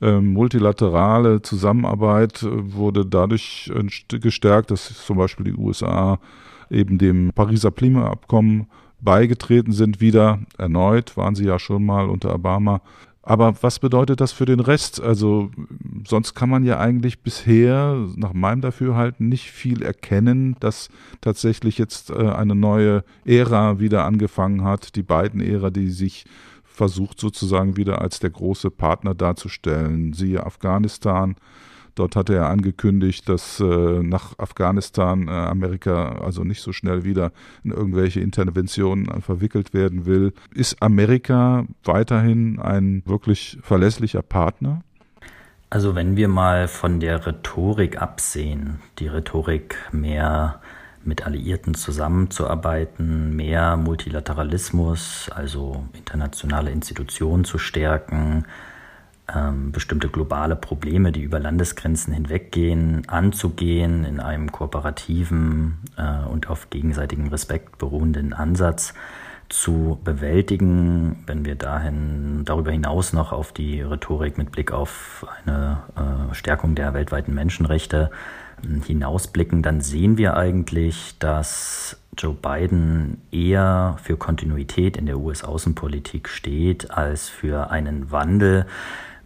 Ähm, 0.01 0.33
multilaterale 0.33 1.43
Zusammenarbeit 1.43 2.47
wurde 2.49 3.05
dadurch 3.05 3.73
gestärkt, 4.09 4.71
dass 4.71 5.05
zum 5.05 5.17
Beispiel 5.17 5.47
die 5.47 5.55
USA 5.55 6.21
eben 6.71 6.99
dem 6.99 7.33
Pariser 7.35 7.73
Klimaabkommen 7.73 8.69
beigetreten 9.05 9.73
sind 9.73 10.01
wieder. 10.01 10.41
Erneut 10.59 11.17
waren 11.17 11.35
sie 11.35 11.45
ja 11.45 11.59
schon 11.59 11.85
mal 11.85 12.09
unter 12.09 12.35
Obama. 12.35 12.81
Aber 13.27 13.55
was 13.63 13.79
bedeutet 13.79 14.21
das 14.21 14.33
für 14.33 14.45
den 14.45 14.61
Rest? 14.61 15.01
Also 15.01 15.51
sonst 16.07 16.35
kann 16.35 16.51
man 16.51 16.63
ja 16.63 16.79
eigentlich 16.79 17.21
bisher 17.21 17.97
nach 18.17 18.35
meinem 18.35 18.61
Dafürhalten 18.61 19.31
nicht 19.31 19.51
viel 19.51 19.83
erkennen, 19.83 20.57
dass 20.61 20.91
tatsächlich 21.23 21.79
jetzt 21.79 22.11
äh, 22.11 22.17
eine 22.17 22.55
neue 22.55 23.03
Ära 23.25 23.79
wieder 23.81 24.05
angefangen 24.05 24.63
hat, 24.65 24.95
die 24.95 25.03
beiden 25.03 25.41
Ära, 25.41 25.71
die 25.71 25.89
sich 25.89 26.27
versucht 26.65 27.19
sozusagen 27.19 27.79
wieder 27.79 28.03
als 28.03 28.19
der 28.19 28.31
große 28.31 28.71
Partner 28.71 29.15
darzustellen. 29.15 30.13
Siehe 30.13 30.45
Afghanistan, 30.45 31.37
Dort 31.95 32.17
hatte 32.17 32.35
er 32.35 32.49
angekündigt, 32.49 33.29
dass 33.29 33.61
äh, 33.61 33.65
nach 34.03 34.39
Afghanistan 34.39 35.29
äh, 35.29 35.31
Amerika 35.31 36.19
also 36.19 36.43
nicht 36.43 36.61
so 36.61 36.73
schnell 36.73 37.05
wieder 37.05 37.31
in 37.63 37.71
irgendwelche 37.71 38.21
Interventionen 38.21 39.09
äh, 39.09 39.21
verwickelt 39.21 39.75
werden 39.75 40.05
will. 40.07 40.33
Ist 40.53 40.83
Amerika 40.83 41.67
weiterhin 41.85 42.59
ein 42.59 43.03
wirklich 43.07 43.59
verlässlicher 43.63 44.23
Partner? 44.23 44.83
Also 45.71 45.95
wenn 45.95 46.17
wir 46.17 46.29
mal 46.29 46.69
von 46.69 47.01
der 47.01 47.27
Rhetorik 47.27 48.01
absehen, 48.01 48.81
die 48.99 49.09
Rhetorik 49.09 49.77
mehr 49.93 50.61
mit 51.05 51.27
Alliierten 51.27 51.75
zusammenzuarbeiten, 51.75 53.37
mehr 53.37 53.77
Multilateralismus, 53.77 55.31
also 55.35 55.85
internationale 55.93 56.71
Institutionen 56.71 57.45
zu 57.45 57.59
stärken, 57.59 58.47
ähm, 59.33 59.73
bestimmte 59.73 60.09
globale 60.09 60.57
Probleme, 60.57 61.13
die 61.13 61.23
über 61.23 61.41
Landesgrenzen 61.41 62.13
hinweggehen, 62.13 63.09
anzugehen 63.09 64.05
in 64.05 64.21
einem 64.21 64.53
kooperativen 64.53 65.79
äh, 65.97 66.27
und 66.29 66.51
auf 66.51 66.71
gegenseitigem 66.71 67.29
Respekt 67.29 67.79
beruhenden 67.79 68.33
Ansatz 68.33 68.95
zu 69.49 70.01
bewältigen, 70.05 71.23
wenn 71.27 71.45
wir 71.45 71.55
dahin 71.55 72.45
darüber 72.45 72.71
hinaus 72.71 73.13
noch 73.13 73.33
auf 73.33 73.53
die 73.53 73.81
Rhetorik 73.83 74.37
mit 74.37 74.51
Blick 74.51 74.73
auf 74.73 75.27
eine 75.45 75.83
äh, 75.97 76.35
Stärkung 76.35 76.75
der 76.75 76.95
weltweiten 76.95 77.35
Menschenrechte 77.35 78.11
hinausblicken, 78.87 79.63
dann 79.63 79.81
sehen 79.81 80.17
wir 80.17 80.37
eigentlich, 80.37 81.19
dass 81.19 81.99
Joe 82.17 82.35
Biden 82.35 83.21
eher 83.31 83.97
für 84.03 84.17
Kontinuität 84.17 84.97
in 84.97 85.07
der 85.07 85.19
US-Außenpolitik 85.19 86.29
steht 86.29 86.91
als 86.91 87.29
für 87.29 87.71
einen 87.71 88.11
Wandel 88.11 88.67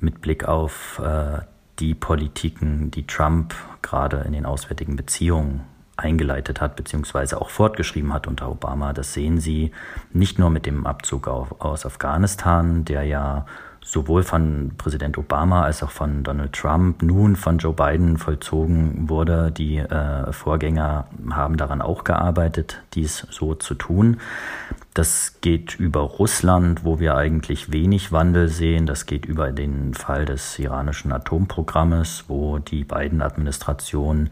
mit 0.00 0.20
Blick 0.20 0.44
auf 0.44 1.00
äh, 1.04 1.40
die 1.78 1.94
Politiken, 1.94 2.90
die 2.90 3.06
Trump 3.06 3.54
gerade 3.82 4.18
in 4.18 4.32
den 4.32 4.46
auswärtigen 4.46 4.96
Beziehungen 4.96 5.62
eingeleitet 5.96 6.60
hat, 6.60 6.76
beziehungsweise 6.76 7.40
auch 7.40 7.50
fortgeschrieben 7.50 8.12
hat 8.12 8.26
unter 8.26 8.48
Obama. 8.50 8.92
Das 8.92 9.12
sehen 9.12 9.40
Sie 9.40 9.72
nicht 10.12 10.38
nur 10.38 10.50
mit 10.50 10.64
dem 10.66 10.86
Abzug 10.86 11.26
aus 11.28 11.84
Afghanistan, 11.84 12.84
der 12.84 13.02
ja 13.02 13.46
sowohl 13.88 14.22
von 14.22 14.72
Präsident 14.76 15.16
Obama 15.16 15.62
als 15.62 15.82
auch 15.82 15.90
von 15.90 16.22
Donald 16.22 16.52
Trump, 16.52 17.02
nun 17.02 17.36
von 17.36 17.56
Joe 17.56 17.72
Biden 17.72 18.18
vollzogen 18.18 19.08
wurde. 19.08 19.50
Die 19.50 19.78
äh, 19.78 20.30
Vorgänger 20.30 21.06
haben 21.30 21.56
daran 21.56 21.80
auch 21.80 22.04
gearbeitet, 22.04 22.82
dies 22.92 23.26
so 23.30 23.54
zu 23.54 23.74
tun. 23.74 24.18
Das 24.92 25.38
geht 25.40 25.80
über 25.80 26.00
Russland, 26.00 26.84
wo 26.84 27.00
wir 27.00 27.16
eigentlich 27.16 27.72
wenig 27.72 28.12
Wandel 28.12 28.48
sehen. 28.48 28.84
Das 28.84 29.06
geht 29.06 29.24
über 29.24 29.52
den 29.52 29.94
Fall 29.94 30.26
des 30.26 30.58
iranischen 30.58 31.10
Atomprogrammes, 31.10 32.24
wo 32.28 32.58
die 32.58 32.84
beiden 32.84 33.22
Administrationen 33.22 34.28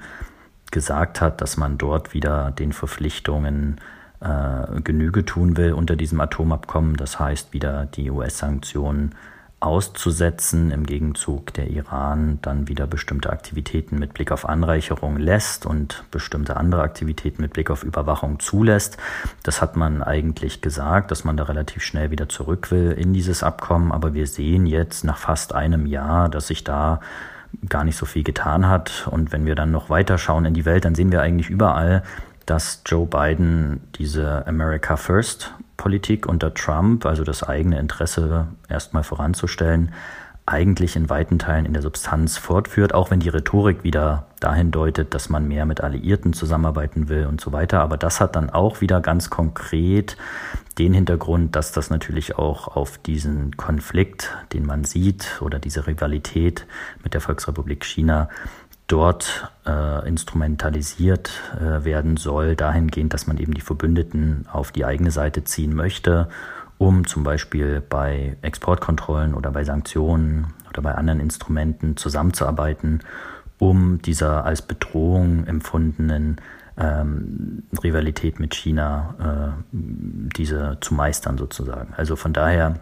gesagt 0.71 1.23
hat, 1.23 1.41
dass 1.41 1.57
man 1.57 1.79
dort 1.79 2.13
wieder 2.13 2.51
den 2.51 2.75
Verpflichtungen 2.75 3.81
äh, 4.21 4.83
Genüge 4.83 5.25
tun 5.25 5.57
will 5.57 5.73
unter 5.73 5.97
diesem 5.97 6.21
Atomabkommen. 6.21 6.99
Das 6.99 7.19
heißt, 7.19 7.55
wieder 7.55 7.87
die 7.87 8.11
US-Sanktionen 8.11 9.15
auszusetzen, 9.59 10.71
im 10.71 10.85
Gegenzug 10.85 11.55
der 11.55 11.69
Iran 11.71 12.39
dann 12.43 12.69
wieder 12.69 12.87
bestimmte 12.87 13.31
Aktivitäten 13.31 13.99
mit 13.99 14.13
Blick 14.13 14.31
auf 14.31 14.47
Anreicherung 14.47 15.17
lässt 15.17 15.65
und 15.65 16.05
bestimmte 16.11 16.59
andere 16.59 16.83
Aktivitäten 16.83 17.41
mit 17.41 17.55
Blick 17.55 17.71
auf 17.71 17.83
Überwachung 17.83 18.39
zulässt. 18.39 18.99
Das 19.43 19.63
hat 19.63 19.75
man 19.77 20.03
eigentlich 20.03 20.61
gesagt, 20.61 21.11
dass 21.11 21.25
man 21.25 21.39
da 21.39 21.45
relativ 21.45 21.83
schnell 21.83 22.11
wieder 22.11 22.29
zurück 22.29 22.71
will 22.71 22.93
in 22.93 23.15
dieses 23.15 23.43
Abkommen, 23.43 23.93
aber 23.93 24.13
wir 24.13 24.27
sehen 24.27 24.67
jetzt 24.67 25.05
nach 25.05 25.17
fast 25.17 25.55
einem 25.55 25.87
Jahr, 25.87 26.29
dass 26.29 26.49
sich 26.49 26.63
da 26.63 27.01
gar 27.69 27.85
nicht 27.85 27.97
so 27.97 28.05
viel 28.05 28.25
getan 28.25 28.69
hat. 28.69 29.09
Und 29.11 29.33
wenn 29.33 29.47
wir 29.47 29.55
dann 29.55 29.71
noch 29.71 29.89
weiter 29.89 30.19
schauen 30.19 30.45
in 30.45 30.55
die 30.55 30.67
Welt, 30.67 30.85
dann 30.85 30.95
sehen 30.95 31.13
wir 31.13 31.23
eigentlich 31.23 31.49
überall, 31.49 32.03
dass 32.45 32.83
Joe 32.85 33.07
Biden 33.07 33.81
diese 33.97 34.47
America 34.47 34.97
First 34.97 35.55
Politik 35.77 36.27
unter 36.27 36.55
Trump, 36.55 37.05
also 37.07 37.25
das 37.25 37.43
eigene 37.43 37.79
Interesse 37.79 38.49
erstmal 38.69 39.03
voranzustellen, 39.03 39.93
eigentlich 40.47 40.95
in 40.95 41.11
weiten 41.11 41.41
Teilen 41.41 41.67
in 41.67 41.73
der 41.73 41.83
Substanz 41.83 42.39
fortführt, 42.39 42.95
auch 42.95 43.11
wenn 43.11 43.19
die 43.19 43.29
Rhetorik 43.29 43.83
wieder 43.83 44.27
dahin 44.39 44.71
deutet, 44.71 45.13
dass 45.13 45.29
man 45.29 45.49
mehr 45.49 45.67
mit 45.67 45.81
Alliierten 45.81 46.33
zusammenarbeiten 46.33 47.09
will 47.09 47.27
und 47.27 47.41
so 47.41 47.53
weiter. 47.53 47.81
Aber 47.81 47.97
das 47.97 48.21
hat 48.21 48.37
dann 48.37 48.51
auch 48.51 48.81
wieder 48.81 49.01
ganz 49.01 49.29
konkret 49.29 50.17
den 50.79 50.95
Hintergrund, 50.95 51.57
dass 51.57 51.73
das 51.73 51.91
natürlich 51.91 52.39
auch 52.39 52.69
auf 52.69 52.97
diesen 52.99 53.57
Konflikt, 53.57 54.37
den 54.53 54.65
man 54.65 54.85
sieht, 54.85 55.41
oder 55.43 55.59
diese 55.59 55.89
Rivalität 55.89 56.67
mit 57.03 57.15
der 57.15 57.21
Volksrepublik 57.21 57.85
China 57.85 58.29
dort 58.87 59.51
äh, 59.67 60.09
instrumentalisiert 60.09 61.31
äh, 61.59 61.85
werden 61.85 62.17
soll, 62.17 62.55
dahingehend, 62.55 63.13
dass 63.15 63.27
man 63.27 63.39
eben 63.39 63.55
die 63.55 63.61
Verbündeten 63.61 64.47
auf 64.53 64.71
die 64.71 64.85
eigene 64.85 65.11
Seite 65.11 65.45
ziehen 65.45 65.75
möchte, 65.75 66.29
um 66.79 67.07
zum 67.07 67.25
Beispiel 67.25 67.81
bei 67.81 68.37
Exportkontrollen 68.43 69.35
oder 69.35 69.51
bei 69.51 69.65
Sanktionen 69.65 70.55
oder 70.71 70.83
bei 70.83 70.95
anderen 70.95 71.21
Instrumenten 71.21 71.97
zusammenzuarbeiten, 71.97 73.01
um 73.59 74.01
dieser 74.03 74.45
als 74.45 74.63
Bedrohung 74.63 75.47
empfundenen 75.47 76.37
ähm, 76.79 77.63
Rivalität 77.83 78.39
mit 78.39 78.55
China 78.55 79.15
äh, 79.19 79.63
diese 79.73 80.79
zu 80.81 80.95
meistern 80.95 81.39
sozusagen. 81.39 81.95
Also 81.97 82.17
von 82.17 82.33
daher 82.33 82.81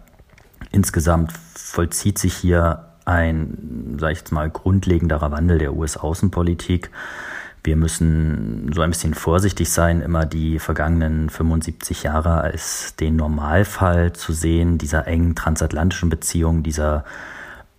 insgesamt 0.73 1.33
vollzieht 1.33 2.19
sich 2.19 2.35
hier 2.35 2.94
ein, 3.05 3.97
sag 3.99 4.13
ich 4.13 4.19
jetzt 4.19 4.33
mal, 4.33 4.51
grundlegenderer 4.51 5.31
Wandel 5.31 5.59
der 5.59 5.75
US-Außenpolitik. 5.75 6.91
Wir 7.63 7.77
müssen 7.77 8.71
so 8.75 8.83
ein 8.83 8.91
bisschen 8.91 9.15
vorsichtig 9.15 9.71
sein, 9.71 10.03
immer 10.03 10.27
die 10.27 10.59
vergangenen 10.59 11.31
75 11.31 12.03
Jahre 12.03 12.43
als 12.43 12.95
den 12.97 13.17
Normalfall 13.17 14.13
zu 14.13 14.33
sehen, 14.33 14.77
dieser 14.77 15.07
engen 15.07 15.35
transatlantischen 15.35 16.11
Beziehung, 16.11 16.63
dieser 16.63 17.05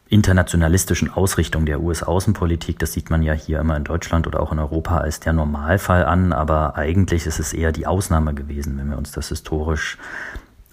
internationalistischen 0.07 1.11
Ausrichtung 1.11 1.65
der 1.65 1.81
US-Außenpolitik. 1.81 2.79
Das 2.79 2.93
sieht 2.93 3.09
man 3.09 3.23
ja 3.23 3.33
hier 3.33 3.59
immer 3.59 3.75
in 3.75 3.83
Deutschland 3.83 4.27
oder 4.27 4.39
auch 4.39 4.51
in 4.51 4.59
Europa 4.59 4.97
als 4.97 5.19
der 5.19 5.33
Normalfall 5.33 6.05
an, 6.05 6.31
aber 6.31 6.75
eigentlich 6.75 7.25
ist 7.25 7.39
es 7.39 7.53
eher 7.53 7.71
die 7.71 7.87
Ausnahme 7.87 8.33
gewesen, 8.33 8.77
wenn 8.77 8.89
wir 8.89 8.97
uns 8.97 9.11
das 9.11 9.29
historisch 9.29 9.97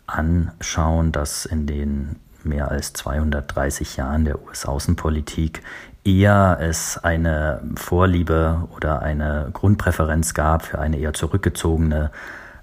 anschauen, 0.07 1.13
dass 1.13 1.47
in 1.47 1.67
den 1.67 2.17
mehr 2.45 2.71
als 2.71 2.93
230 2.93 3.97
Jahren 3.97 4.25
der 4.25 4.43
US-Außenpolitik 4.43 5.63
eher 6.05 6.59
es 6.61 6.99
eine 6.99 7.63
Vorliebe 7.77 8.69
oder 8.77 9.03
eine 9.03 9.51
Grundpräferenz 9.53 10.35
gab 10.35 10.63
für 10.65 10.79
eine 10.79 10.99
eher 10.99 11.15
zurückgezogene 11.15 12.11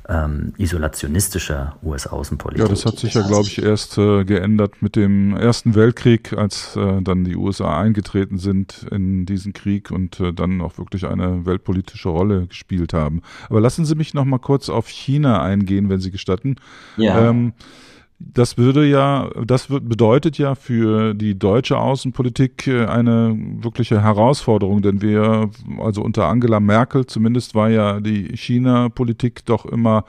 ähm, 0.10 0.54
isolationistische 0.58 1.74
US-Außenpolitik. 1.84 2.64
Ja, 2.64 2.68
das 2.68 2.86
hat 2.86 2.98
sich 2.98 3.14
ja, 3.14 3.22
glaube 3.22 3.48
ich, 3.48 3.62
erst 3.62 3.98
äh, 3.98 4.26
geändert 4.26 4.82
mit 4.82 4.96
dem 4.96 5.38
Ersten 5.38 5.76
Weltkrieg, 5.76 6.34
als 6.34 6.76
äh, 6.76 7.02
dann 7.02 7.24
die 7.24 7.36
USA 7.36 7.80
eingetreten 7.80 8.40
sind 8.40 8.88
in 8.92 9.28
diesen 9.28 9.54
Krieg 9.54 9.92
und 9.92 10.20
äh, 10.20 10.34
dann 10.34 10.62
auch 10.62 10.80
wirklich 10.80 11.06
eine 11.06 11.46
weltpolitische 11.46 12.10
Rolle 12.10 12.48
gespielt 12.48 12.94
haben. 12.94 13.22
Aber 13.50 13.62
lassen 13.62 13.86
Sie 13.86 13.94
mich 13.94 14.16
noch 14.16 14.26
mal 14.26 14.40
kurz 14.40 14.70
auf 14.70 14.88
China 14.88 15.44
eingehen, 15.44 15.90
wenn 15.90 16.00
Sie 16.00 16.12
gestatten. 16.12 16.56
Ja. 16.98 17.30
Ähm, 17.30 17.54
das 18.20 18.58
würde 18.58 18.86
ja, 18.86 19.30
das 19.46 19.68
bedeutet 19.68 20.38
ja 20.38 20.54
für 20.56 21.14
die 21.14 21.40
deutsche 21.40 21.78
Außenpolitik 21.78 22.68
äh, 22.68 22.86
eine 22.86 23.36
wirkliche 23.62 24.04
Herausforderung, 24.04 24.82
denn 24.82 25.02
wir, 25.02 25.50
also 25.80 26.04
unter 26.04 26.28
Angela 26.28 26.60
Merkel 26.60 27.06
zumindest 27.06 27.56
war 27.56 27.70
ja 27.70 28.02
die 28.02 28.36
China-Politik 28.36 29.46
doch 29.46 29.66
immer 29.66 30.04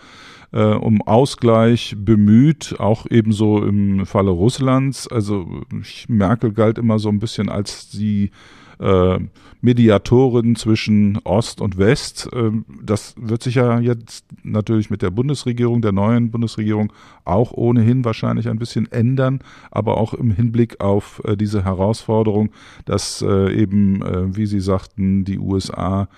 äh, 0.53 0.65
um 0.65 1.03
Ausgleich 1.03 1.95
bemüht, 1.97 2.75
auch 2.81 3.07
ebenso 3.09 3.65
im 3.65 4.05
Falle 4.07 4.31
Russlands. 4.31 5.07
Also 5.07 5.63
Merkel 6.09 6.53
galt 6.53 6.79
immer 6.79 6.99
so 6.99 7.09
ein 7.09 7.21
bisschen 7.21 7.49
als 7.49 7.91
die 7.91 8.33
äh, 8.81 9.19
Mediatorin 9.61 10.57
zwischen 10.57 11.19
Ost 11.25 11.61
und 11.61 11.77
West. 11.77 12.29
Ähm, 12.33 12.65
das 12.83 13.15
wird 13.19 13.43
sich 13.43 13.57
ja 13.57 13.79
jetzt 13.79 14.25
natürlich 14.43 14.91
mit 14.91 15.03
der 15.03 15.11
Bundesregierung, 15.11 15.83
der 15.83 15.93
neuen 15.93 16.31
Bundesregierung 16.31 16.93
auch 17.25 17.53
ohnehin 17.53 18.05
wahrscheinlich 18.05 18.49
ein 18.49 18.59
bisschen 18.59 18.91
ändern, 18.91 19.41
aber 19.71 19.99
auch 19.99 20.15
im 20.15 20.31
Hinblick 20.31 20.81
auf 20.81 21.21
äh, 21.25 21.37
diese 21.37 21.65
Herausforderung, 21.65 22.51
dass 22.87 23.23
äh, 23.23 23.53
eben, 23.55 24.03
äh, 24.03 24.37
wie 24.37 24.47
Sie 24.47 24.61
sagten, 24.61 25.25
die 25.25 25.39
USA 25.39 26.09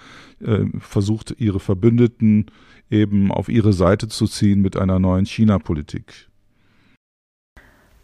äh, 0.40 0.64
versucht, 0.78 1.34
ihre 1.38 1.60
Verbündeten 1.60 2.46
eben 2.90 3.32
auf 3.32 3.48
ihre 3.48 3.72
Seite 3.72 4.08
zu 4.08 4.26
ziehen 4.26 4.60
mit 4.60 4.76
einer 4.76 4.98
neuen 4.98 5.26
China-Politik. 5.26 6.31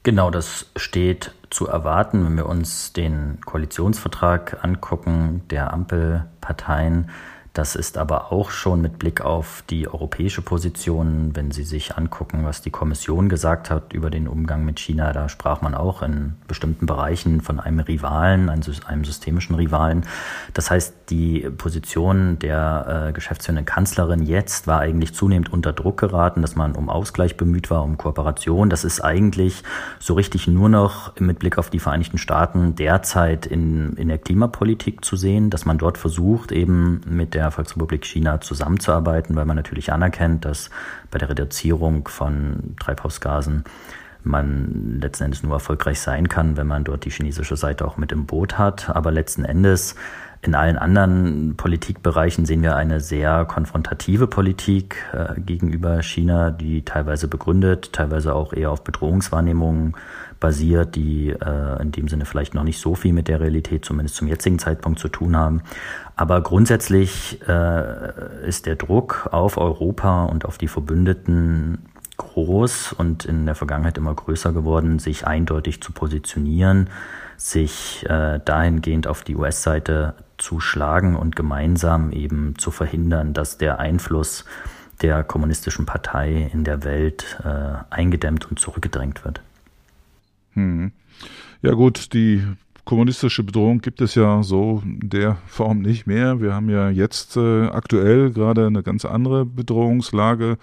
Genau, 0.03 0.31
das 0.31 0.67
steht 0.77 1.35
zu 1.51 1.67
erwarten, 1.67 2.25
wenn 2.25 2.37
wir 2.37 2.47
uns 2.47 2.93
den 2.93 3.41
Koalitionsvertrag 3.45 4.63
angucken 4.63 5.43
der 5.51 5.73
Ampelparteien, 5.73 7.11
Das 7.59 7.75
ist 7.75 7.99
aber 7.99 8.31
auch 8.31 8.53
schon 8.53 8.81
mit 8.83 9.01
Blick 9.01 9.21
auf 9.21 9.64
die 9.68 9.88
europäische 9.88 10.42
Position, 10.42 11.35
wenn 11.35 11.51
Sie 11.51 11.64
sich 11.64 11.97
angucken, 11.97 12.44
was 12.44 12.62
die 12.62 12.71
Kommission 12.71 13.29
gesagt 13.29 13.68
hat 13.68 13.92
über 13.92 14.11
den 14.11 14.29
Umgang 14.29 14.64
mit 14.64 14.79
China, 14.79 15.12
da 15.12 15.29
sprach 15.29 15.61
man 15.61 15.75
auch 15.75 16.03
in 16.03 16.37
bestimmten 16.47 16.87
Bereichen 16.87 17.40
von 17.40 17.59
einem 17.59 17.81
Rivalen, 17.81 18.49
einem 18.49 19.05
systemischen 19.05 19.57
Rivalen. 19.57 20.07
Das 20.55 20.71
heißt, 20.71 20.94
die 21.11 21.51
Position 21.51 22.38
der 22.38 23.09
äh, 23.09 23.12
geschäftsführenden 23.12 23.66
Kanzlerin 23.66 24.23
jetzt 24.23 24.68
war 24.68 24.79
eigentlich 24.79 25.12
zunehmend 25.12 25.53
unter 25.53 25.73
Druck 25.73 25.99
geraten, 25.99 26.42
dass 26.42 26.55
man 26.55 26.77
um 26.77 26.88
Ausgleich 26.88 27.37
bemüht 27.37 27.73
war, 27.73 27.83
um 27.83 27.99
Kooperation. 27.99 28.71
Das 28.71 28.85
ist 28.85 29.01
eigentlich 29.01 29.64
so 29.99 30.14
richtig 30.14 30.47
nur 30.47 30.68
noch 30.68 31.18
mit 31.18 31.40
Blick 31.40 31.59
auf 31.59 31.71
die 31.71 31.81
Vereinigten 31.81 32.18
Staaten 32.18 32.77
derzeit 32.77 33.47
in, 33.47 33.94
in 33.94 34.07
der 34.07 34.18
Klimapolitik 34.18 35.05
zu 35.05 35.16
sehen, 35.16 35.51
dass 35.51 35.64
man 35.64 35.77
dort 35.79 35.99
versucht, 35.99 36.53
eben 36.53 37.01
mit 37.09 37.35
der 37.35 37.48
Volksrepublik 37.51 38.05
China 38.05 38.41
zusammenzuarbeiten, 38.41 39.37
weil 39.37 39.45
man 39.45 39.57
natürlich 39.57 39.93
anerkennt, 39.93 40.45
dass 40.45 40.71
bei 41.11 41.19
der 41.19 41.31
Reduzierung 41.31 42.09
von 42.09 42.77
Treibhausgasen 42.81 43.65
man 44.25 44.99
letzten 45.01 45.25
Endes 45.25 45.43
nur 45.43 45.55
erfolgreich 45.55 46.01
sein 46.01 46.29
kann, 46.29 46.57
wenn 46.57 46.67
man 46.67 46.85
dort 46.85 47.05
die 47.05 47.11
chinesische 47.11 47.57
Seite 47.57 47.87
auch 47.87 47.97
mit 47.97 48.13
im 48.13 48.27
Boot 48.27 48.59
hat. 48.59 48.91
Aber 48.91 49.11
letzten 49.11 49.45
Endes 49.45 49.95
in 50.41 50.55
allen 50.55 50.79
anderen 50.79 51.57
Politikbereichen 51.57 52.47
sehen 52.47 52.63
wir 52.63 52.77
eine 52.77 53.01
sehr 53.01 53.45
konfrontative 53.45 54.29
Politik 54.29 55.05
äh, 55.13 55.41
gegenüber 55.41 56.01
China, 56.03 56.53
die 56.53 56.85
teilweise 56.85 57.27
begründet, 57.27 57.93
teilweise 57.93 58.35
auch 58.35 58.53
eher 58.53 58.71
auf 58.71 58.85
Bedrohungswahrnehmungen 58.85 59.97
basiert, 60.39 60.95
die 60.95 61.31
äh, 61.31 61.83
in 61.83 61.91
dem 61.91 62.07
Sinne 62.07 62.25
vielleicht 62.25 62.55
noch 62.55 62.63
nicht 62.63 62.79
so 62.79 62.95
viel 62.95 63.13
mit 63.13 63.27
der 63.27 63.41
Realität, 63.41 63.85
zumindest 63.85 64.15
zum 64.15 64.29
jetzigen 64.29 64.61
Zeitpunkt, 64.61 65.01
zu 65.01 65.09
tun 65.09 65.37
haben. 65.37 65.63
Aber 66.19 66.41
grundsätzlich 66.41 67.39
äh, 67.47 68.45
ist 68.45 68.67
der 68.67 68.75
Druck 68.75 69.29
auf 69.31 69.57
Europa 69.57 70.25
und 70.25 70.45
auf 70.47 70.59
die 70.59 70.67
Verbündeten 70.67 71.79
groß 72.17 72.93
und 72.93 73.25
in 73.25 73.47
der 73.47 73.55
Vergangenheit 73.55 73.99
immer 73.99 74.15
größer 74.15 74.53
geworden, 74.53 74.99
sich 74.99 75.29
eindeutig 75.29 75.81
zu 75.81 75.93
positionieren, 75.93 76.91
sich 77.37 78.05
äh, 78.09 78.41
dahingehend 78.45 79.07
auf 79.07 79.23
die 79.23 79.37
US-Seite 79.37 80.15
zu 80.39 80.59
schlagen 80.59 81.15
und 81.15 81.37
gemeinsam 81.37 82.11
eben 82.11 82.59
zu 82.59 82.73
verhindern, 82.73 83.33
dass 83.33 83.57
der 83.57 83.79
Einfluss 83.79 84.45
der 85.03 85.23
kommunistischen 85.23 85.87
Partei 85.87 86.51
in 86.53 86.65
der 86.65 86.83
Welt 86.83 87.39
äh, 87.45 87.95
eingedämmt 87.95 88.51
und 88.51 88.59
zurückgedrängt 88.59 89.25
wird. 89.25 89.41
Hm. 90.55 90.91
Ja 91.63 91.75
gut, 91.75 92.13
die 92.13 92.45
kommunistische 92.88 93.42
Bedrohung 93.42 93.83
gibt 93.83 94.01
es 94.01 94.14
ja 94.14 94.42
so 94.42 94.83
in 94.83 95.11
der 95.11 95.37
Form 95.46 95.81
nicht 95.81 96.07
mehr. 96.07 96.40
Wir 96.40 96.55
haben 96.55 96.70
ja 96.70 96.88
jetzt 96.88 97.37
äh, 97.37 97.66
aktuell 97.66 98.31
gerade 98.31 98.66
eine 98.66 98.83
ganz 98.83 99.05
andere 99.05 99.44
Bedrohungslage. 99.44 100.57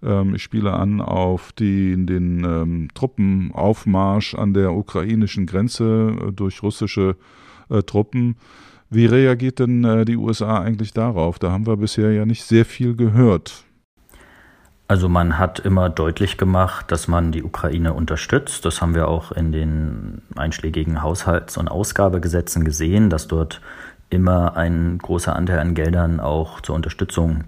Ähm, 0.00 0.36
ich 0.36 0.44
spiele 0.44 0.72
an 0.72 1.00
auf 1.00 1.50
die, 1.50 1.96
den 2.06 2.44
ähm, 2.44 2.88
Truppenaufmarsch 2.94 4.36
an 4.36 4.54
der 4.54 4.72
ukrainischen 4.72 5.46
Grenze 5.46 6.16
äh, 6.28 6.30
durch 6.30 6.62
russische 6.62 7.16
äh, 7.68 7.82
Truppen. 7.82 8.36
Wie 8.88 9.06
reagiert 9.06 9.58
denn 9.58 9.82
äh, 9.82 10.04
die 10.04 10.16
USA 10.16 10.60
eigentlich 10.60 10.92
darauf? 10.92 11.40
Da 11.40 11.50
haben 11.50 11.66
wir 11.66 11.76
bisher 11.76 12.12
ja 12.12 12.24
nicht 12.24 12.44
sehr 12.44 12.64
viel 12.64 12.94
gehört. 12.94 13.64
Also 14.86 15.08
man 15.08 15.38
hat 15.38 15.60
immer 15.60 15.88
deutlich 15.88 16.36
gemacht, 16.36 16.92
dass 16.92 17.08
man 17.08 17.32
die 17.32 17.42
Ukraine 17.42 17.94
unterstützt. 17.94 18.64
Das 18.66 18.82
haben 18.82 18.94
wir 18.94 19.08
auch 19.08 19.32
in 19.32 19.50
den 19.50 20.22
einschlägigen 20.36 21.02
Haushalts- 21.02 21.56
und 21.56 21.68
Ausgabegesetzen 21.68 22.64
gesehen, 22.64 23.08
dass 23.08 23.26
dort 23.26 23.62
immer 24.10 24.56
ein 24.56 24.98
großer 24.98 25.34
Anteil 25.34 25.58
an 25.58 25.74
Geldern 25.74 26.20
auch 26.20 26.60
zur 26.60 26.74
Unterstützung 26.74 27.44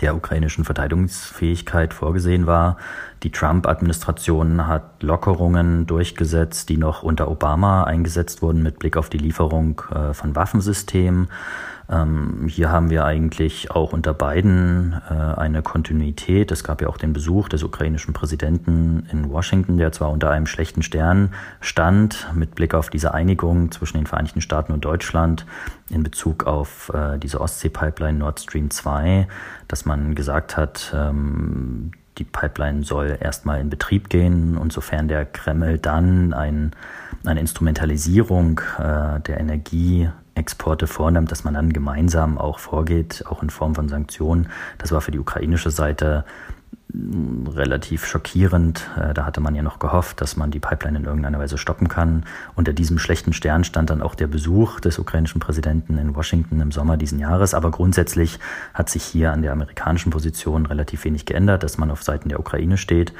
der 0.00 0.16
ukrainischen 0.16 0.64
Verteidigungsfähigkeit 0.64 1.94
vorgesehen 1.94 2.46
war. 2.46 2.78
Die 3.22 3.30
Trump-Administration 3.30 4.66
hat 4.66 5.02
Lockerungen 5.02 5.86
durchgesetzt, 5.86 6.68
die 6.68 6.76
noch 6.76 7.02
unter 7.02 7.30
Obama 7.30 7.84
eingesetzt 7.84 8.42
wurden 8.42 8.62
mit 8.62 8.78
Blick 8.78 8.96
auf 8.96 9.08
die 9.08 9.18
Lieferung 9.18 9.80
äh, 9.94 10.12
von 10.12 10.34
Waffensystemen. 10.34 11.28
Ähm, 11.90 12.46
hier 12.48 12.70
haben 12.70 12.88
wir 12.88 13.04
eigentlich 13.04 13.70
auch 13.70 13.92
unter 13.92 14.14
beiden 14.14 15.00
äh, 15.10 15.12
eine 15.12 15.62
Kontinuität. 15.62 16.50
Es 16.50 16.64
gab 16.64 16.80
ja 16.80 16.88
auch 16.88 16.96
den 16.96 17.12
Besuch 17.12 17.48
des 17.48 17.62
ukrainischen 17.62 18.14
Präsidenten 18.14 19.06
in 19.10 19.30
Washington, 19.30 19.76
der 19.76 19.92
zwar 19.92 20.10
unter 20.10 20.30
einem 20.30 20.46
schlechten 20.46 20.82
Stern 20.82 21.34
stand, 21.60 22.28
mit 22.34 22.54
Blick 22.54 22.74
auf 22.74 22.88
diese 22.88 23.12
Einigung 23.12 23.70
zwischen 23.70 23.98
den 23.98 24.06
Vereinigten 24.06 24.40
Staaten 24.40 24.72
und 24.72 24.84
Deutschland 24.84 25.44
in 25.90 26.02
Bezug 26.02 26.44
auf 26.44 26.90
äh, 26.94 27.18
diese 27.18 27.40
Ostsee-Pipeline 27.40 28.18
Nord 28.18 28.40
Stream 28.40 28.70
2, 28.70 29.28
dass 29.68 29.84
man 29.84 30.14
gesagt 30.14 30.56
hat, 30.56 30.94
ähm, 30.96 31.92
die 32.18 32.24
Pipeline 32.24 32.84
soll 32.84 33.18
erstmal 33.20 33.60
in 33.60 33.70
Betrieb 33.70 34.08
gehen 34.08 34.56
und 34.56 34.72
sofern 34.72 35.08
der 35.08 35.26
Kreml 35.26 35.78
dann 35.78 36.32
ein, 36.32 36.70
eine 37.24 37.40
Instrumentalisierung 37.40 38.60
äh, 38.78 39.20
der 39.20 39.40
Energie 39.40 40.08
Exporte 40.34 40.86
vornimmt, 40.86 41.30
dass 41.30 41.44
man 41.44 41.54
dann 41.54 41.72
gemeinsam 41.72 42.38
auch 42.38 42.58
vorgeht, 42.58 43.24
auch 43.28 43.42
in 43.42 43.50
Form 43.50 43.74
von 43.74 43.88
Sanktionen. 43.88 44.48
Das 44.78 44.92
war 44.92 45.00
für 45.00 45.10
die 45.10 45.18
ukrainische 45.18 45.70
Seite 45.70 46.24
mm, 46.92 47.46
relativ 47.48 48.04
schockierend. 48.04 48.90
Äh, 48.96 49.14
da 49.14 49.26
hatte 49.26 49.40
man 49.40 49.54
ja 49.54 49.62
noch 49.62 49.78
gehofft, 49.78 50.20
dass 50.20 50.36
man 50.36 50.50
die 50.50 50.60
Pipeline 50.60 50.98
in 50.98 51.04
irgendeiner 51.04 51.38
Weise 51.38 51.56
stoppen 51.56 51.88
kann. 51.88 52.24
Unter 52.56 52.72
diesem 52.72 52.98
schlechten 52.98 53.32
Stern 53.32 53.64
stand 53.64 53.90
dann 53.90 54.02
auch 54.02 54.14
der 54.14 54.26
Besuch 54.26 54.80
des 54.80 54.98
ukrainischen 54.98 55.40
Präsidenten 55.40 55.98
in 55.98 56.16
Washington 56.16 56.60
im 56.60 56.72
Sommer 56.72 56.96
diesen 56.96 57.20
Jahres. 57.20 57.54
Aber 57.54 57.70
grundsätzlich 57.70 58.40
hat 58.74 58.90
sich 58.90 59.04
hier 59.04 59.32
an 59.32 59.42
der 59.42 59.52
amerikanischen 59.52 60.10
Position 60.10 60.66
relativ 60.66 61.04
wenig 61.04 61.26
geändert, 61.26 61.62
dass 61.62 61.78
man 61.78 61.90
auf 61.90 62.02
Seiten 62.02 62.28
der 62.28 62.40
Ukraine 62.40 62.76
steht. 62.76 63.12